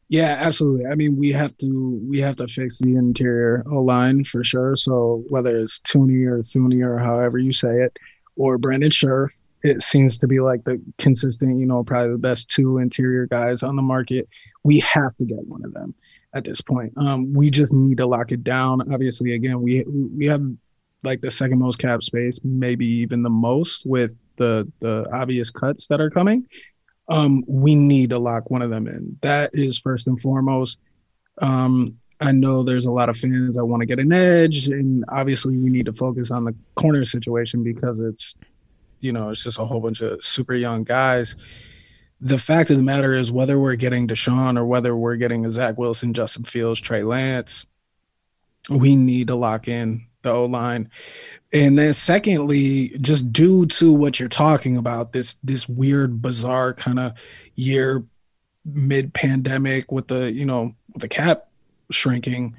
Yeah, 0.08 0.36
absolutely. 0.40 0.86
I 0.86 0.94
mean, 0.94 1.16
we 1.16 1.30
have 1.30 1.56
to 1.58 2.00
we 2.06 2.18
have 2.18 2.36
to 2.36 2.46
fix 2.46 2.78
the 2.78 2.96
interior 2.96 3.64
line 3.66 4.24
for 4.24 4.44
sure. 4.44 4.76
So 4.76 5.24
whether 5.28 5.58
it's 5.58 5.80
Thuney 5.80 6.26
or 6.26 6.38
Thuney 6.40 6.84
or 6.84 6.98
however 6.98 7.38
you 7.38 7.52
say 7.52 7.82
it, 7.82 7.96
or 8.36 8.58
Brandon 8.58 8.90
Scherff, 8.90 9.32
it 9.64 9.80
seems 9.80 10.18
to 10.18 10.28
be 10.28 10.40
like 10.40 10.62
the 10.64 10.80
consistent, 10.98 11.58
you 11.58 11.64
know, 11.64 11.82
probably 11.82 12.12
the 12.12 12.18
best 12.18 12.50
two 12.50 12.78
interior 12.78 13.26
guys 13.26 13.62
on 13.62 13.76
the 13.76 13.82
market. 13.82 14.28
We 14.62 14.78
have 14.80 15.16
to 15.16 15.24
get 15.24 15.48
one 15.48 15.64
of 15.64 15.72
them 15.72 15.94
at 16.34 16.44
this 16.44 16.60
point. 16.60 16.92
Um, 16.98 17.32
we 17.32 17.50
just 17.50 17.72
need 17.72 17.96
to 17.96 18.06
lock 18.06 18.30
it 18.30 18.44
down. 18.44 18.92
Obviously, 18.92 19.34
again, 19.34 19.62
we 19.62 19.82
we 19.88 20.26
have 20.26 20.42
like 21.02 21.22
the 21.22 21.30
second 21.30 21.58
most 21.58 21.78
cap 21.78 22.02
space, 22.02 22.38
maybe 22.44 22.86
even 22.86 23.22
the 23.22 23.30
most 23.30 23.86
with 23.86 24.14
the 24.36 24.70
the 24.80 25.06
obvious 25.12 25.50
cuts 25.50 25.86
that 25.86 26.00
are 26.00 26.10
coming. 26.10 26.46
Um, 27.08 27.42
we 27.46 27.74
need 27.74 28.10
to 28.10 28.18
lock 28.18 28.50
one 28.50 28.62
of 28.62 28.70
them 28.70 28.86
in. 28.86 29.16
That 29.22 29.50
is 29.54 29.78
first 29.78 30.08
and 30.08 30.20
foremost. 30.20 30.78
Um, 31.40 31.98
I 32.20 32.32
know 32.32 32.62
there's 32.62 32.86
a 32.86 32.90
lot 32.90 33.08
of 33.08 33.16
fans 33.16 33.56
that 33.56 33.64
want 33.64 33.80
to 33.80 33.86
get 33.86 33.98
an 33.98 34.12
edge, 34.12 34.68
and 34.68 35.04
obviously 35.08 35.56
we 35.56 35.70
need 35.70 35.86
to 35.86 35.92
focus 35.92 36.30
on 36.30 36.44
the 36.44 36.54
corner 36.74 37.04
situation 37.04 37.62
because 37.62 38.00
it's, 38.00 38.36
you 39.04 39.12
know, 39.12 39.30
it's 39.30 39.44
just 39.44 39.58
a 39.58 39.64
whole 39.64 39.80
bunch 39.80 40.00
of 40.00 40.24
super 40.24 40.54
young 40.54 40.82
guys 40.82 41.36
the 42.24 42.38
fact 42.38 42.70
of 42.70 42.78
the 42.78 42.82
matter 42.82 43.12
is 43.12 43.30
whether 43.30 43.58
we're 43.58 43.76
getting 43.76 44.08
Deshaun 44.08 44.58
or 44.58 44.64
whether 44.64 44.96
we're 44.96 45.16
getting 45.16 45.44
a 45.44 45.50
Zach 45.50 45.76
Wilson, 45.76 46.14
Justin 46.14 46.44
Fields, 46.44 46.80
Trey 46.80 47.02
Lance, 47.02 47.66
we 48.70 48.96
need 48.96 49.26
to 49.28 49.34
lock 49.34 49.68
in 49.68 50.06
the 50.22 50.30
O 50.30 50.46
line. 50.46 50.88
And 51.52 51.78
then 51.78 51.92
secondly, 51.92 52.96
just 53.00 53.30
due 53.30 53.66
to 53.66 53.92
what 53.92 54.18
you're 54.18 54.28
talking 54.30 54.78
about, 54.78 55.12
this 55.12 55.34
this 55.44 55.68
weird, 55.68 56.22
bizarre 56.22 56.72
kind 56.72 56.98
of 56.98 57.12
year 57.54 58.04
mid 58.64 59.12
pandemic 59.12 59.92
with 59.92 60.08
the, 60.08 60.32
you 60.32 60.46
know, 60.46 60.74
the 60.96 61.08
cap 61.08 61.48
shrinking, 61.90 62.56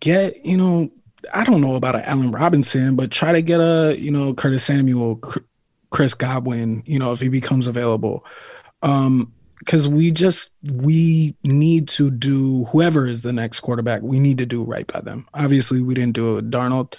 get, 0.00 0.44
you 0.46 0.56
know, 0.56 0.90
I 1.32 1.44
don't 1.44 1.60
know 1.60 1.74
about 1.74 1.94
an 1.94 2.02
Allen 2.02 2.32
Robinson, 2.32 2.96
but 2.96 3.10
try 3.10 3.32
to 3.32 3.42
get 3.42 3.60
a 3.60 3.96
you 3.98 4.10
know 4.10 4.34
Curtis 4.34 4.64
Samuel, 4.64 5.20
Chris 5.90 6.14
Godwin, 6.14 6.82
you 6.86 6.98
know 6.98 7.12
if 7.12 7.20
he 7.20 7.28
becomes 7.28 7.66
available. 7.66 8.24
Um, 8.82 9.32
because 9.58 9.86
we 9.86 10.10
just 10.10 10.50
we 10.72 11.36
need 11.44 11.86
to 11.86 12.10
do 12.10 12.64
whoever 12.66 13.06
is 13.06 13.22
the 13.22 13.32
next 13.32 13.60
quarterback 13.60 14.02
we 14.02 14.18
need 14.18 14.38
to 14.38 14.46
do 14.46 14.64
right 14.64 14.88
by 14.88 15.00
them 15.00 15.28
obviously 15.34 15.80
we 15.80 15.94
didn't 15.94 16.16
do 16.16 16.32
it 16.32 16.34
with 16.34 16.50
darnold 16.50 16.96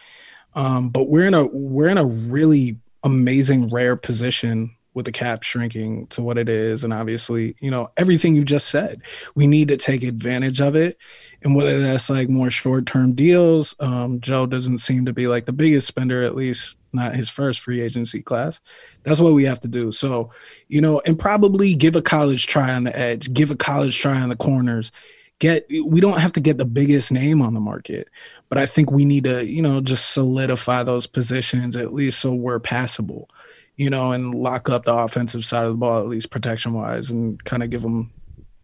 um, 0.55 0.89
but 0.89 1.09
we're 1.09 1.27
in 1.27 1.33
a 1.33 1.45
we're 1.47 1.89
in 1.89 1.97
a 1.97 2.05
really 2.05 2.77
amazing 3.03 3.67
rare 3.67 3.97
position 3.97 4.73
with 4.93 5.05
the 5.05 5.11
cap 5.11 5.43
shrinking 5.43 6.07
to 6.07 6.21
what 6.21 6.37
it 6.37 6.49
is. 6.49 6.83
And 6.83 6.93
obviously 6.93 7.55
you 7.59 7.71
know 7.71 7.89
everything 7.97 8.35
you 8.35 8.43
just 8.43 8.67
said 8.67 9.01
we 9.35 9.47
need 9.47 9.67
to 9.69 9.77
take 9.77 10.03
advantage 10.03 10.61
of 10.61 10.75
it. 10.75 10.97
And 11.41 11.55
whether 11.55 11.79
that's 11.79 12.09
like 12.09 12.29
more 12.29 12.51
short-term 12.51 13.13
deals 13.13 13.75
um, 13.79 14.19
joe 14.19 14.45
doesn't 14.45 14.79
seem 14.79 15.05
to 15.05 15.13
be 15.13 15.27
like 15.27 15.45
the 15.45 15.53
biggest 15.53 15.87
spender 15.87 16.23
at 16.23 16.35
least 16.35 16.77
not 16.95 17.15
his 17.15 17.27
first 17.27 17.59
free 17.59 17.81
agency 17.81 18.21
class. 18.21 18.61
That's 19.01 19.19
what 19.19 19.33
we 19.33 19.45
have 19.45 19.59
to 19.61 19.67
do. 19.67 19.91
So 19.91 20.31
you 20.67 20.81
know 20.81 21.01
and 21.05 21.17
probably 21.17 21.75
give 21.75 21.95
a 21.95 22.01
college 22.01 22.47
try 22.47 22.73
on 22.73 22.83
the 22.83 22.97
edge 22.97 23.33
give 23.33 23.51
a 23.51 23.55
college 23.55 23.99
try 23.99 24.19
on 24.19 24.29
the 24.29 24.35
corners. 24.35 24.91
Get 25.39 25.65
we 25.69 25.99
don't 25.99 26.19
have 26.19 26.31
to 26.33 26.39
get 26.39 26.57
the 26.57 26.63
biggest 26.65 27.11
name 27.11 27.41
on 27.41 27.53
the 27.53 27.59
market 27.59 28.07
but 28.53 28.61
i 28.61 28.67
think 28.67 28.91
we 28.91 29.03
need 29.03 29.23
to 29.23 29.43
you 29.43 29.63
know 29.63 29.81
just 29.81 30.11
solidify 30.11 30.83
those 30.83 31.07
positions 31.07 31.75
at 31.75 31.91
least 31.91 32.19
so 32.19 32.31
we're 32.31 32.59
passable 32.59 33.27
you 33.75 33.89
know, 33.89 34.11
and 34.11 34.35
lock 34.35 34.69
up 34.69 34.85
the 34.85 34.93
offensive 34.93 35.45
side 35.45 35.65
of 35.65 35.71
the 35.71 35.77
ball, 35.77 35.99
at 35.99 36.07
least 36.07 36.29
protection 36.29 36.73
wise, 36.73 37.09
and 37.09 37.43
kind 37.43 37.63
of 37.63 37.69
give 37.69 37.81
them 37.81 38.11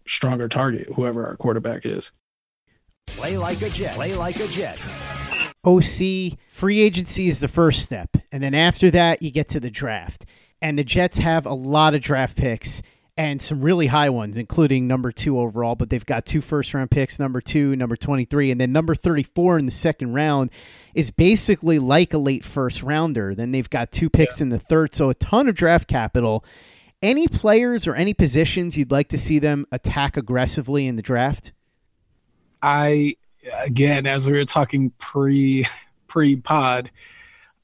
stronger 0.05 0.47
target, 0.47 0.87
whoever 0.95 1.25
our 1.25 1.35
quarterback 1.35 1.85
is. 1.85 2.11
Play 3.07 3.37
like 3.37 3.61
a 3.61 3.69
Jet. 3.69 3.95
Play 3.95 4.15
like 4.15 4.39
a 4.39 4.47
Jet. 4.47 4.79
OC, 5.65 6.37
free 6.47 6.79
agency 6.79 7.27
is 7.27 7.39
the 7.39 7.47
first 7.47 7.81
step. 7.81 8.09
And 8.31 8.41
then 8.41 8.53
after 8.53 8.89
that, 8.91 9.21
you 9.21 9.31
get 9.31 9.49
to 9.49 9.59
the 9.59 9.71
draft. 9.71 10.25
And 10.61 10.77
the 10.77 10.83
Jets 10.83 11.17
have 11.17 11.45
a 11.45 11.53
lot 11.53 11.95
of 11.95 12.01
draft 12.01 12.37
picks 12.37 12.81
and 13.19 13.41
some 13.41 13.61
really 13.61 13.87
high 13.87 14.09
ones, 14.09 14.37
including 14.37 14.87
number 14.87 15.11
two 15.11 15.37
overall. 15.37 15.75
But 15.75 15.89
they've 15.89 16.05
got 16.05 16.25
two 16.25 16.39
first 16.39 16.73
round 16.73 16.89
picks, 16.89 17.19
number 17.19 17.41
two, 17.41 17.75
number 17.75 17.97
23, 17.97 18.49
and 18.49 18.61
then 18.61 18.71
number 18.71 18.95
34 18.95 19.59
in 19.59 19.65
the 19.65 19.73
second 19.73 20.13
round 20.13 20.51
is 20.95 21.11
basically 21.11 21.79
like 21.79 22.13
a 22.13 22.17
late 22.17 22.45
first 22.45 22.81
rounder. 22.81 23.35
Then 23.35 23.51
they've 23.51 23.69
got 23.69 23.91
two 23.91 24.09
picks 24.09 24.39
yeah. 24.39 24.45
in 24.45 24.49
the 24.51 24.57
third, 24.57 24.95
so 24.95 25.09
a 25.09 25.13
ton 25.13 25.49
of 25.49 25.55
draft 25.55 25.89
capital. 25.89 26.45
Any 27.01 27.27
players 27.27 27.87
or 27.87 27.95
any 27.95 28.13
positions 28.13 28.77
you'd 28.77 28.89
like 28.89 29.09
to 29.09 29.17
see 29.17 29.37
them 29.37 29.65
attack 29.69 30.15
aggressively 30.15 30.87
in 30.87 30.95
the 30.95 31.01
draft? 31.01 31.51
I 32.61 33.15
again, 33.65 34.07
as 34.07 34.27
we 34.27 34.37
were 34.37 34.45
talking 34.45 34.93
pre 34.97 35.65
pre 36.07 36.37
pod, 36.37 36.89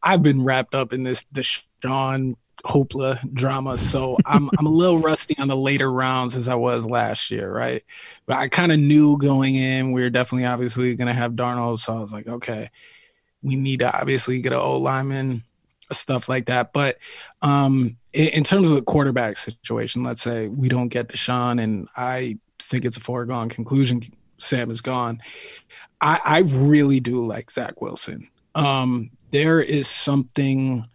I've 0.03 0.21
been 0.21 0.43
wrapped 0.43 0.75
up 0.75 0.91
in 0.91 1.03
this 1.03 1.23
Deshaun 1.33 2.35
Hopla 2.63 3.33
drama. 3.33 3.77
So 3.77 4.17
I'm 4.25 4.49
I'm 4.57 4.65
a 4.65 4.71
little 4.71 4.99
rusty 4.99 5.35
on 5.37 5.47
the 5.47 5.55
later 5.55 5.91
rounds 5.91 6.35
as 6.35 6.47
I 6.49 6.55
was 6.55 6.85
last 6.85 7.31
year, 7.31 7.51
right? 7.51 7.83
But 8.25 8.37
I 8.37 8.47
kind 8.47 8.71
of 8.71 8.79
knew 8.79 9.17
going 9.17 9.55
in 9.55 9.91
we 9.91 10.03
are 10.03 10.09
definitely 10.09 10.45
obviously 10.45 10.95
gonna 10.95 11.13
have 11.13 11.33
Darnold. 11.33 11.79
So 11.79 11.97
I 11.97 12.01
was 12.01 12.11
like, 12.11 12.27
okay, 12.27 12.69
we 13.41 13.55
need 13.55 13.79
to 13.79 13.97
obviously 13.97 14.41
get 14.41 14.53
an 14.53 14.59
old 14.59 14.83
lineman, 14.83 15.43
stuff 15.91 16.27
like 16.29 16.47
that. 16.47 16.73
But 16.73 16.97
um 17.41 17.97
in, 18.13 18.27
in 18.29 18.43
terms 18.43 18.69
of 18.69 18.75
the 18.75 18.81
quarterback 18.81 19.37
situation, 19.37 20.03
let's 20.03 20.21
say 20.21 20.47
we 20.47 20.69
don't 20.69 20.89
get 20.89 21.09
Deshaun 21.09 21.61
and 21.61 21.87
I 21.95 22.39
think 22.59 22.85
it's 22.85 22.97
a 22.97 23.01
foregone 23.01 23.49
conclusion 23.49 24.01
Sam 24.37 24.71
is 24.71 24.81
gone. 24.81 25.21
I, 26.01 26.19
I 26.23 26.39
really 26.39 26.99
do 26.99 27.25
like 27.25 27.51
Zach 27.51 27.81
Wilson. 27.81 28.29
Um, 28.53 29.11
there 29.31 29.61
is 29.61 29.87
something 29.87 30.85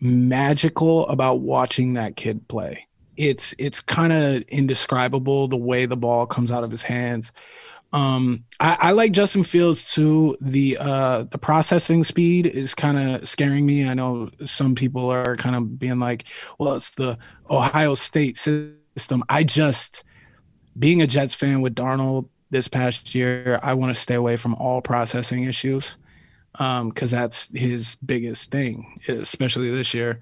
magical 0.00 1.06
about 1.08 1.40
watching 1.40 1.94
that 1.94 2.16
kid 2.16 2.48
play. 2.48 2.86
It's 3.16 3.54
it's 3.58 3.80
kind 3.80 4.12
of 4.12 4.42
indescribable 4.48 5.48
the 5.48 5.56
way 5.56 5.86
the 5.86 5.96
ball 5.96 6.26
comes 6.26 6.50
out 6.50 6.64
of 6.64 6.70
his 6.70 6.84
hands. 6.84 7.32
Um, 7.92 8.44
I, 8.60 8.76
I, 8.80 8.90
like 8.92 9.10
Justin 9.10 9.42
Fields 9.42 9.92
too. 9.92 10.36
The 10.40 10.78
uh, 10.78 11.24
the 11.24 11.38
processing 11.38 12.04
speed 12.04 12.46
is 12.46 12.72
kind 12.72 12.98
of 12.98 13.28
scaring 13.28 13.66
me. 13.66 13.88
I 13.88 13.94
know 13.94 14.30
some 14.46 14.74
people 14.74 15.10
are 15.10 15.34
kind 15.36 15.56
of 15.56 15.78
being 15.78 15.98
like, 15.98 16.24
"Well, 16.58 16.74
it's 16.74 16.92
the 16.94 17.18
Ohio 17.50 17.94
State 17.96 18.36
system." 18.36 19.24
I 19.28 19.42
just, 19.42 20.04
being 20.78 21.02
a 21.02 21.06
Jets 21.06 21.34
fan 21.34 21.62
with 21.62 21.74
Darnold 21.74 22.28
this 22.50 22.68
past 22.68 23.12
year, 23.14 23.58
I 23.62 23.74
want 23.74 23.94
to 23.94 24.00
stay 24.00 24.14
away 24.14 24.36
from 24.36 24.54
all 24.54 24.80
processing 24.80 25.44
issues 25.44 25.96
because 26.52 27.14
um, 27.14 27.18
that's 27.18 27.48
his 27.56 27.96
biggest 27.96 28.50
thing, 28.50 28.98
especially 29.08 29.70
this 29.70 29.94
year. 29.94 30.20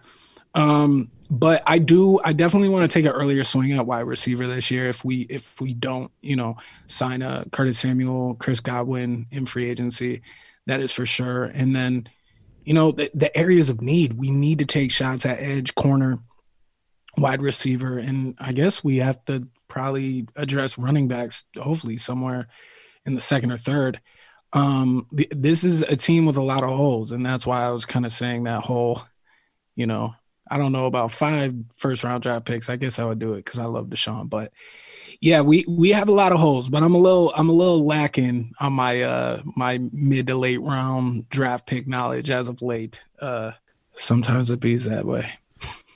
Um, 0.54 1.10
but 1.30 1.62
I 1.66 1.78
do, 1.78 2.20
I 2.24 2.32
definitely 2.32 2.70
want 2.70 2.90
to 2.90 2.94
take 2.94 3.04
an 3.04 3.12
earlier 3.12 3.44
swing 3.44 3.72
at 3.72 3.86
wide 3.86 4.06
receiver 4.06 4.46
this 4.46 4.70
year. 4.70 4.88
If 4.88 5.04
we, 5.04 5.22
if 5.22 5.60
we 5.60 5.74
don't, 5.74 6.10
you 6.22 6.36
know, 6.36 6.56
sign 6.86 7.22
a 7.22 7.44
Curtis 7.52 7.78
Samuel, 7.78 8.34
Chris 8.34 8.60
Godwin 8.60 9.26
in 9.30 9.46
free 9.46 9.68
agency, 9.68 10.22
that 10.66 10.80
is 10.80 10.92
for 10.92 11.06
sure. 11.06 11.44
And 11.44 11.76
then, 11.76 12.08
you 12.64 12.74
know, 12.74 12.92
the, 12.92 13.10
the 13.14 13.36
areas 13.36 13.70
of 13.70 13.80
need, 13.80 14.14
we 14.14 14.30
need 14.30 14.58
to 14.60 14.66
take 14.66 14.90
shots 14.90 15.26
at 15.26 15.40
edge, 15.40 15.74
corner, 15.74 16.18
wide 17.16 17.42
receiver, 17.42 17.98
and 17.98 18.36
I 18.40 18.52
guess 18.52 18.84
we 18.84 18.98
have 18.98 19.22
to 19.24 19.48
probably 19.66 20.26
address 20.36 20.78
running 20.78 21.08
backs, 21.08 21.44
hopefully 21.56 21.96
somewhere 21.96 22.48
in 23.04 23.14
the 23.14 23.20
second 23.20 23.52
or 23.52 23.58
third 23.58 24.00
um 24.54 25.06
this 25.12 25.62
is 25.62 25.82
a 25.82 25.96
team 25.96 26.24
with 26.24 26.36
a 26.36 26.42
lot 26.42 26.62
of 26.62 26.70
holes 26.70 27.12
and 27.12 27.24
that's 27.24 27.46
why 27.46 27.64
i 27.64 27.70
was 27.70 27.84
kind 27.84 28.06
of 28.06 28.12
saying 28.12 28.44
that 28.44 28.62
whole 28.62 29.02
you 29.76 29.86
know 29.86 30.14
i 30.50 30.56
don't 30.56 30.72
know 30.72 30.86
about 30.86 31.12
five 31.12 31.54
first 31.76 32.02
round 32.02 32.22
draft 32.22 32.46
picks. 32.46 32.70
I 32.70 32.76
guess 32.76 32.98
i 32.98 33.04
would 33.04 33.18
do 33.18 33.34
it 33.34 33.44
because 33.44 33.58
i 33.58 33.66
love 33.66 33.88
deshaun 33.88 34.30
but 34.30 34.52
yeah 35.20 35.40
we 35.40 35.64
we 35.68 35.90
have 35.90 36.08
a 36.08 36.12
lot 36.12 36.32
of 36.32 36.38
holes 36.38 36.68
but 36.68 36.82
i'm 36.82 36.94
a 36.94 36.98
little 36.98 37.32
i'm 37.36 37.48
a 37.48 37.52
little 37.52 37.84
lacking 37.84 38.52
on 38.60 38.72
my 38.72 39.02
uh 39.02 39.42
my 39.56 39.78
mid 39.92 40.28
to 40.28 40.36
late 40.36 40.62
round 40.62 41.28
draft 41.28 41.66
pick 41.66 41.86
knowledge 41.86 42.30
as 42.30 42.48
of 42.48 42.62
late. 42.62 43.02
Uh 43.20 43.52
sometimes 43.94 44.50
it 44.50 44.60
bees 44.60 44.84
that 44.84 45.04
way. 45.04 45.30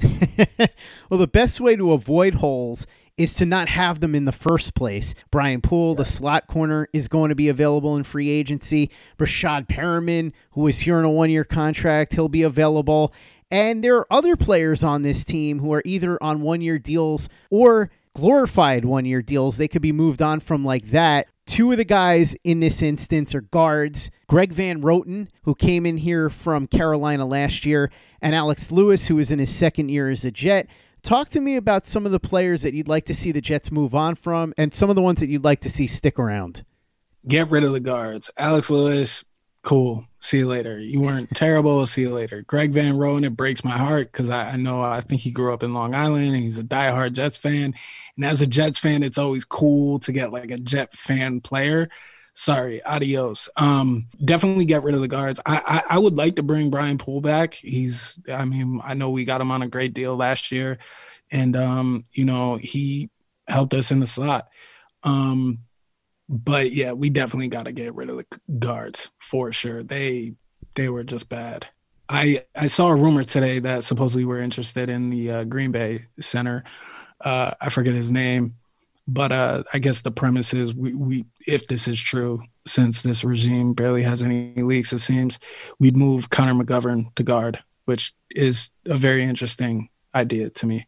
Well 1.08 1.20
the 1.20 1.28
best 1.28 1.60
way 1.60 1.76
to 1.76 1.92
avoid 1.92 2.34
holes 2.34 2.86
is 3.16 3.34
to 3.34 3.46
not 3.46 3.68
have 3.68 4.00
them 4.00 4.14
in 4.14 4.24
the 4.24 4.32
first 4.32 4.74
place. 4.74 5.14
Brian 5.30 5.60
Poole, 5.60 5.94
the 5.94 6.04
slot 6.04 6.46
corner, 6.46 6.88
is 6.92 7.08
going 7.08 7.28
to 7.28 7.34
be 7.34 7.48
available 7.48 7.96
in 7.96 8.04
free 8.04 8.30
agency. 8.30 8.90
Breshad 9.18 9.68
Perriman, 9.68 10.32
who 10.52 10.66
is 10.66 10.80
here 10.80 10.96
on 10.96 11.04
a 11.04 11.10
one 11.10 11.30
year 11.30 11.44
contract, 11.44 12.14
he'll 12.14 12.28
be 12.28 12.42
available. 12.42 13.12
And 13.50 13.84
there 13.84 13.96
are 13.96 14.06
other 14.10 14.34
players 14.34 14.82
on 14.82 15.02
this 15.02 15.24
team 15.24 15.58
who 15.58 15.72
are 15.74 15.82
either 15.84 16.20
on 16.22 16.40
one 16.40 16.62
year 16.62 16.78
deals 16.78 17.28
or 17.50 17.90
glorified 18.14 18.84
one 18.84 19.04
year 19.04 19.22
deals. 19.22 19.56
They 19.56 19.68
could 19.68 19.82
be 19.82 19.92
moved 19.92 20.22
on 20.22 20.40
from 20.40 20.64
like 20.64 20.86
that. 20.86 21.26
Two 21.44 21.72
of 21.72 21.78
the 21.78 21.84
guys 21.84 22.36
in 22.44 22.60
this 22.60 22.82
instance 22.82 23.34
are 23.34 23.40
guards 23.40 24.10
Greg 24.28 24.52
Van 24.52 24.80
Roten, 24.80 25.28
who 25.42 25.54
came 25.54 25.84
in 25.84 25.98
here 25.98 26.30
from 26.30 26.66
Carolina 26.66 27.26
last 27.26 27.66
year, 27.66 27.90
and 28.22 28.34
Alex 28.34 28.70
Lewis, 28.70 29.08
who 29.08 29.18
is 29.18 29.30
in 29.30 29.38
his 29.38 29.54
second 29.54 29.90
year 29.90 30.08
as 30.08 30.24
a 30.24 30.30
Jet. 30.30 30.68
Talk 31.02 31.30
to 31.30 31.40
me 31.40 31.56
about 31.56 31.86
some 31.86 32.06
of 32.06 32.12
the 32.12 32.20
players 32.20 32.62
that 32.62 32.74
you'd 32.74 32.86
like 32.86 33.06
to 33.06 33.14
see 33.14 33.32
the 33.32 33.40
Jets 33.40 33.72
move 33.72 33.92
on 33.92 34.14
from 34.14 34.54
and 34.56 34.72
some 34.72 34.88
of 34.88 34.94
the 34.94 35.02
ones 35.02 35.18
that 35.18 35.28
you'd 35.28 35.44
like 35.44 35.60
to 35.60 35.68
see 35.68 35.88
stick 35.88 36.16
around. 36.16 36.64
Get 37.26 37.50
rid 37.50 37.64
of 37.64 37.72
the 37.72 37.80
guards. 37.80 38.30
Alex 38.38 38.70
Lewis, 38.70 39.24
cool. 39.62 40.06
See 40.20 40.38
you 40.38 40.46
later. 40.46 40.78
You 40.78 41.00
weren't 41.00 41.30
terrible. 41.34 41.84
See 41.86 42.02
you 42.02 42.10
later. 42.10 42.42
Greg 42.42 42.70
Van 42.70 42.94
Roten, 42.94 43.24
it 43.24 43.36
breaks 43.36 43.64
my 43.64 43.76
heart 43.76 44.12
because 44.12 44.30
I, 44.30 44.50
I, 44.50 44.56
know 44.56 44.80
I 44.80 45.00
think 45.00 45.22
he 45.22 45.32
grew 45.32 45.52
up 45.52 45.64
in 45.64 45.74
Long 45.74 45.92
Island 45.92 46.34
and 46.34 46.44
he's 46.44 46.58
a 46.58 46.64
diehard 46.64 47.14
Jets 47.14 47.36
fan. 47.36 47.74
And 48.16 48.24
as 48.24 48.40
a 48.40 48.46
Jets 48.46 48.78
fan, 48.78 49.02
it's 49.02 49.18
always 49.18 49.44
cool 49.44 49.98
to 50.00 50.12
get 50.12 50.30
like 50.30 50.52
a 50.52 50.58
Jet 50.58 50.92
fan 50.92 51.40
player. 51.40 51.88
Sorry, 52.34 52.82
adios. 52.82 53.48
Um, 53.56 54.06
definitely 54.24 54.64
get 54.64 54.82
rid 54.82 54.94
of 54.94 55.02
the 55.02 55.08
guards. 55.08 55.38
I, 55.44 55.82
I 55.88 55.96
I 55.96 55.98
would 55.98 56.16
like 56.16 56.36
to 56.36 56.42
bring 56.42 56.70
Brian 56.70 56.96
Poole 56.96 57.20
back. 57.20 57.54
He's 57.54 58.18
I 58.32 58.46
mean, 58.46 58.80
I 58.82 58.94
know 58.94 59.10
we 59.10 59.24
got 59.24 59.40
him 59.42 59.50
on 59.50 59.60
a 59.62 59.68
great 59.68 59.92
deal 59.92 60.16
last 60.16 60.50
year, 60.50 60.78
and 61.30 61.54
um, 61.56 62.04
you 62.12 62.24
know, 62.24 62.56
he 62.56 63.10
helped 63.46 63.74
us 63.74 63.90
in 63.90 64.00
the 64.00 64.06
slot. 64.06 64.48
Um, 65.02 65.58
but 66.28 66.72
yeah, 66.72 66.92
we 66.92 67.10
definitely 67.10 67.48
got 67.48 67.66
to 67.66 67.72
get 67.72 67.94
rid 67.94 68.10
of 68.10 68.16
the 68.16 68.26
guards 68.58 69.10
for 69.18 69.52
sure. 69.52 69.82
They 69.82 70.34
they 70.74 70.88
were 70.88 71.04
just 71.04 71.28
bad. 71.28 71.68
I 72.08 72.44
I 72.56 72.66
saw 72.68 72.88
a 72.88 72.96
rumor 72.96 73.24
today 73.24 73.58
that 73.60 73.84
supposedly 73.84 74.24
we're 74.24 74.40
interested 74.40 74.88
in 74.90 75.10
the 75.10 75.30
uh, 75.30 75.44
Green 75.44 75.72
Bay 75.72 76.06
center. 76.20 76.64
Uh, 77.20 77.52
I 77.60 77.68
forget 77.68 77.94
his 77.94 78.10
name, 78.10 78.56
but 79.08 79.32
uh, 79.32 79.62
I 79.74 79.78
guess 79.78 80.00
the 80.02 80.10
premise 80.10 80.54
is 80.54 80.74
we, 80.74 80.94
we, 80.94 81.24
if 81.46 81.66
this 81.66 81.88
is 81.88 82.00
true, 82.00 82.42
since 82.66 83.02
this 83.02 83.24
regime 83.24 83.72
barely 83.74 84.02
has 84.04 84.22
any 84.22 84.54
leaks, 84.56 84.92
it 84.92 85.00
seems 85.00 85.40
we'd 85.78 85.96
move 85.96 86.30
Connor 86.30 86.54
McGovern 86.54 87.14
to 87.16 87.22
guard, 87.22 87.58
which 87.84 88.14
is 88.30 88.70
a 88.86 88.96
very 88.96 89.24
interesting 89.24 89.88
idea 90.14 90.50
to 90.50 90.66
me. 90.66 90.86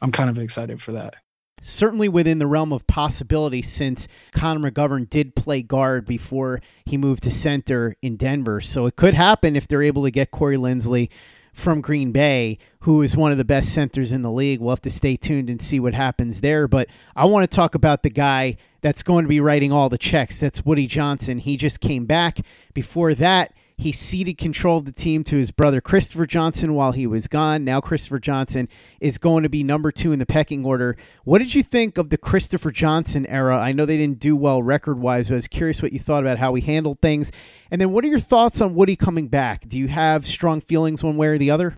I'm 0.00 0.10
kind 0.10 0.28
of 0.28 0.38
excited 0.38 0.82
for 0.82 0.92
that. 0.92 1.14
certainly 1.62 2.08
within 2.08 2.40
the 2.40 2.46
realm 2.46 2.72
of 2.72 2.86
possibility 2.88 3.62
since 3.62 4.08
Connor 4.32 4.70
McGovern 4.70 5.08
did 5.08 5.34
play 5.36 5.62
guard 5.62 6.04
before 6.04 6.60
he 6.84 6.96
moved 6.96 7.22
to 7.22 7.30
center 7.30 7.94
in 8.02 8.16
Denver. 8.16 8.60
So 8.60 8.86
it 8.86 8.96
could 8.96 9.14
happen 9.14 9.54
if 9.54 9.68
they're 9.68 9.82
able 9.82 10.02
to 10.02 10.10
get 10.10 10.32
Corey 10.32 10.56
Linsley 10.56 11.08
from 11.52 11.80
Green 11.80 12.12
Bay, 12.12 12.58
who 12.80 13.02
is 13.02 13.16
one 13.16 13.30
of 13.32 13.38
the 13.38 13.44
best 13.44 13.72
centers 13.74 14.12
in 14.12 14.22
the 14.22 14.30
league. 14.30 14.60
We'll 14.60 14.70
have 14.70 14.80
to 14.82 14.90
stay 14.90 15.16
tuned 15.16 15.50
and 15.50 15.60
see 15.60 15.78
what 15.78 15.94
happens 15.94 16.40
there. 16.40 16.66
But 16.66 16.88
I 17.14 17.26
want 17.26 17.48
to 17.48 17.54
talk 17.54 17.74
about 17.74 18.02
the 18.02 18.10
guy 18.10 18.56
that's 18.80 19.02
going 19.02 19.24
to 19.24 19.28
be 19.28 19.40
writing 19.40 19.72
all 19.72 19.88
the 19.88 19.98
checks. 19.98 20.40
That's 20.40 20.64
Woody 20.64 20.86
Johnson. 20.86 21.38
He 21.38 21.56
just 21.56 21.80
came 21.80 22.06
back. 22.06 22.40
Before 22.74 23.14
that, 23.14 23.54
he 23.82 23.90
ceded 23.92 24.38
control 24.38 24.78
of 24.78 24.84
the 24.84 24.92
team 24.92 25.24
to 25.24 25.36
his 25.36 25.50
brother 25.50 25.80
Christopher 25.80 26.24
Johnson 26.24 26.74
while 26.74 26.92
he 26.92 27.06
was 27.06 27.26
gone. 27.26 27.64
Now 27.64 27.80
Christopher 27.80 28.20
Johnson 28.20 28.68
is 29.00 29.18
going 29.18 29.42
to 29.42 29.48
be 29.48 29.64
number 29.64 29.90
two 29.90 30.12
in 30.12 30.20
the 30.20 30.26
pecking 30.26 30.64
order. 30.64 30.96
What 31.24 31.38
did 31.38 31.54
you 31.54 31.64
think 31.64 31.98
of 31.98 32.10
the 32.10 32.16
Christopher 32.16 32.70
Johnson 32.70 33.26
era? 33.26 33.58
I 33.58 33.72
know 33.72 33.84
they 33.84 33.96
didn't 33.96 34.20
do 34.20 34.36
well 34.36 34.62
record 34.62 35.00
wise, 35.00 35.26
but 35.26 35.34
I 35.34 35.36
was 35.36 35.48
curious 35.48 35.82
what 35.82 35.92
you 35.92 35.98
thought 35.98 36.22
about 36.22 36.38
how 36.38 36.54
he 36.54 36.62
handled 36.62 37.00
things. 37.00 37.32
And 37.72 37.80
then 37.80 37.90
what 37.90 38.04
are 38.04 38.08
your 38.08 38.20
thoughts 38.20 38.60
on 38.60 38.76
Woody 38.76 38.94
coming 38.94 39.26
back? 39.26 39.68
Do 39.68 39.78
you 39.78 39.88
have 39.88 40.26
strong 40.26 40.60
feelings 40.60 41.02
one 41.02 41.16
way 41.16 41.26
or 41.26 41.38
the 41.38 41.50
other? 41.50 41.76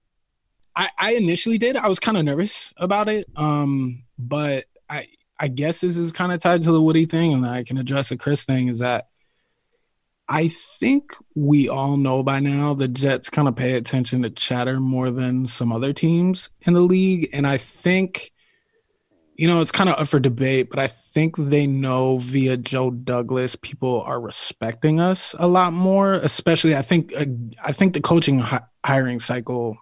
I, 0.77 0.91
I 0.99 1.15
initially 1.15 1.57
did. 1.57 1.77
I 1.77 1.89
was 1.89 1.99
kind 1.99 2.19
of 2.19 2.25
nervous 2.25 2.75
about 2.77 3.09
it. 3.09 3.27
Um, 3.35 4.05
but 4.19 4.65
I 4.91 5.07
I 5.41 5.49
guess 5.49 5.81
this 5.81 5.97
is 5.97 6.13
kind 6.13 6.33
of 6.33 6.41
tied 6.41 6.63
to 6.63 6.73
the 6.73 6.83
Woody 6.83 7.07
thing, 7.07 7.33
and 7.33 7.45
I 7.47 7.65
can 7.65 7.79
address 7.79 8.11
the 8.11 8.17
Chris 8.17 8.45
thing. 8.45 8.69
Is 8.69 8.81
that 8.81 9.09
I 10.29 10.49
think 10.49 11.13
we 11.35 11.69
all 11.69 11.97
know 11.97 12.23
by 12.23 12.41
now 12.41 12.73
the 12.73 12.89
Jets 12.89 13.29
kind 13.29 13.47
of 13.47 13.57
pay 13.57 13.75
attention 13.75 14.23
to 14.23 14.31
chatter 14.31 14.81
more 14.81 15.11
than 15.11 15.47
some 15.47 15.71
other 15.71 15.93
teams 15.93 16.49
in 16.63 16.73
the 16.73 16.81
league. 16.81 17.29
And 17.33 17.47
I 17.47 17.59
think, 17.59 18.33
you 19.37 19.47
know, 19.47 19.61
it's 19.61 19.73
kind 19.73 19.91
of 19.91 19.97
up 19.99 20.09
for 20.09 20.21
debate, 20.21 20.71
but 20.71 20.79
I 20.79 20.87
think 20.87 21.37
they 21.37 21.67
know 21.67 22.19
via 22.19 22.57
Joe 22.57 22.91
Douglas, 22.91 23.55
people 23.57 24.01
are 24.03 24.21
respecting 24.21 24.99
us 24.99 25.35
a 25.39 25.47
lot 25.47 25.75
more. 25.75 26.15
Especially, 26.15 26.75
I 26.75 26.83
think, 26.83 27.13
uh, 27.15 27.27
I 27.63 27.73
think 27.73 27.93
the 27.93 28.01
coaching 28.01 28.39
hi- 28.39 28.63
hiring 28.85 29.21
cycle 29.21 29.77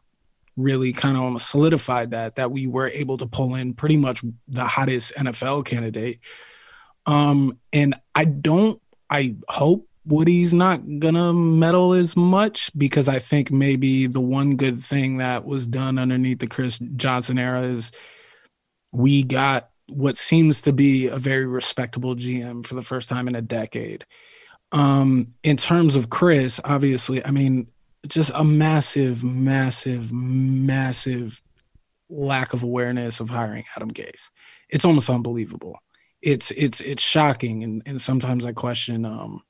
really 0.56 0.92
kind 0.92 1.16
of 1.16 1.40
solidified 1.40 2.10
that 2.10 2.36
that 2.36 2.50
we 2.50 2.66
were 2.66 2.88
able 2.88 3.16
to 3.16 3.26
pull 3.26 3.54
in 3.54 3.74
pretty 3.74 3.96
much 3.96 4.22
the 4.48 4.64
hottest 4.64 5.14
NFL 5.14 5.64
candidate. 5.66 6.18
Um, 7.06 7.58
and 7.72 7.94
I 8.14 8.24
don't, 8.24 8.80
I 9.08 9.36
hope 9.48 9.88
Woody's 10.04 10.52
not 10.52 10.80
gonna 10.98 11.32
meddle 11.32 11.92
as 11.92 12.16
much 12.16 12.70
because 12.76 13.08
I 13.08 13.18
think 13.18 13.50
maybe 13.50 14.06
the 14.06 14.20
one 14.20 14.56
good 14.56 14.82
thing 14.82 15.18
that 15.18 15.44
was 15.44 15.66
done 15.66 15.98
underneath 15.98 16.40
the 16.40 16.46
Chris 16.46 16.78
Johnson 16.96 17.38
era 17.38 17.62
is 17.62 17.92
we 18.90 19.22
got 19.22 19.70
what 19.88 20.16
seems 20.16 20.62
to 20.62 20.72
be 20.72 21.06
a 21.06 21.18
very 21.18 21.46
respectable 21.46 22.14
GM 22.14 22.66
for 22.66 22.74
the 22.74 22.82
first 22.82 23.08
time 23.08 23.28
in 23.28 23.34
a 23.34 23.42
decade. 23.42 24.04
Um, 24.72 25.34
in 25.42 25.56
terms 25.56 25.96
of 25.96 26.10
Chris, 26.10 26.60
obviously, 26.64 27.24
I 27.24 27.30
mean, 27.30 27.68
just 28.08 28.30
a 28.34 28.42
massive, 28.42 29.22
massive, 29.22 30.12
massive 30.12 31.42
lack 32.08 32.52
of 32.52 32.62
awareness 32.62 33.20
of 33.20 33.30
hiring 33.30 33.64
Adam 33.76 33.90
Gase. 33.90 34.30
It's 34.68 34.84
almost 34.84 35.10
unbelievable. 35.10 35.78
It's 36.20 36.50
it's 36.52 36.80
it's 36.80 37.02
shocking, 37.02 37.64
and 37.64 37.82
and 37.84 38.00
sometimes 38.00 38.46
I 38.46 38.52
question 38.52 39.04
um 39.04 39.42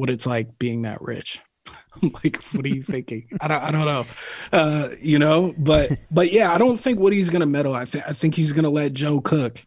what 0.00 0.08
it's 0.08 0.24
like 0.24 0.58
being 0.58 0.80
that 0.82 1.02
rich. 1.02 1.42
like, 2.02 2.42
what 2.52 2.64
are 2.64 2.68
you 2.68 2.82
thinking? 2.82 3.28
I 3.38 3.48
don't, 3.48 3.62
I 3.62 3.70
don't 3.70 3.84
know. 3.84 4.06
Uh, 4.50 4.88
you 4.98 5.18
know, 5.18 5.54
but 5.58 5.90
but 6.10 6.32
yeah, 6.32 6.54
I 6.54 6.56
don't 6.56 6.78
think 6.78 6.98
Woody's 6.98 7.28
gonna 7.28 7.44
meddle. 7.44 7.74
I 7.74 7.84
think 7.84 8.04
I 8.08 8.14
think 8.14 8.34
he's 8.34 8.54
gonna 8.54 8.70
let 8.70 8.94
Joe 8.94 9.20
cook. 9.20 9.62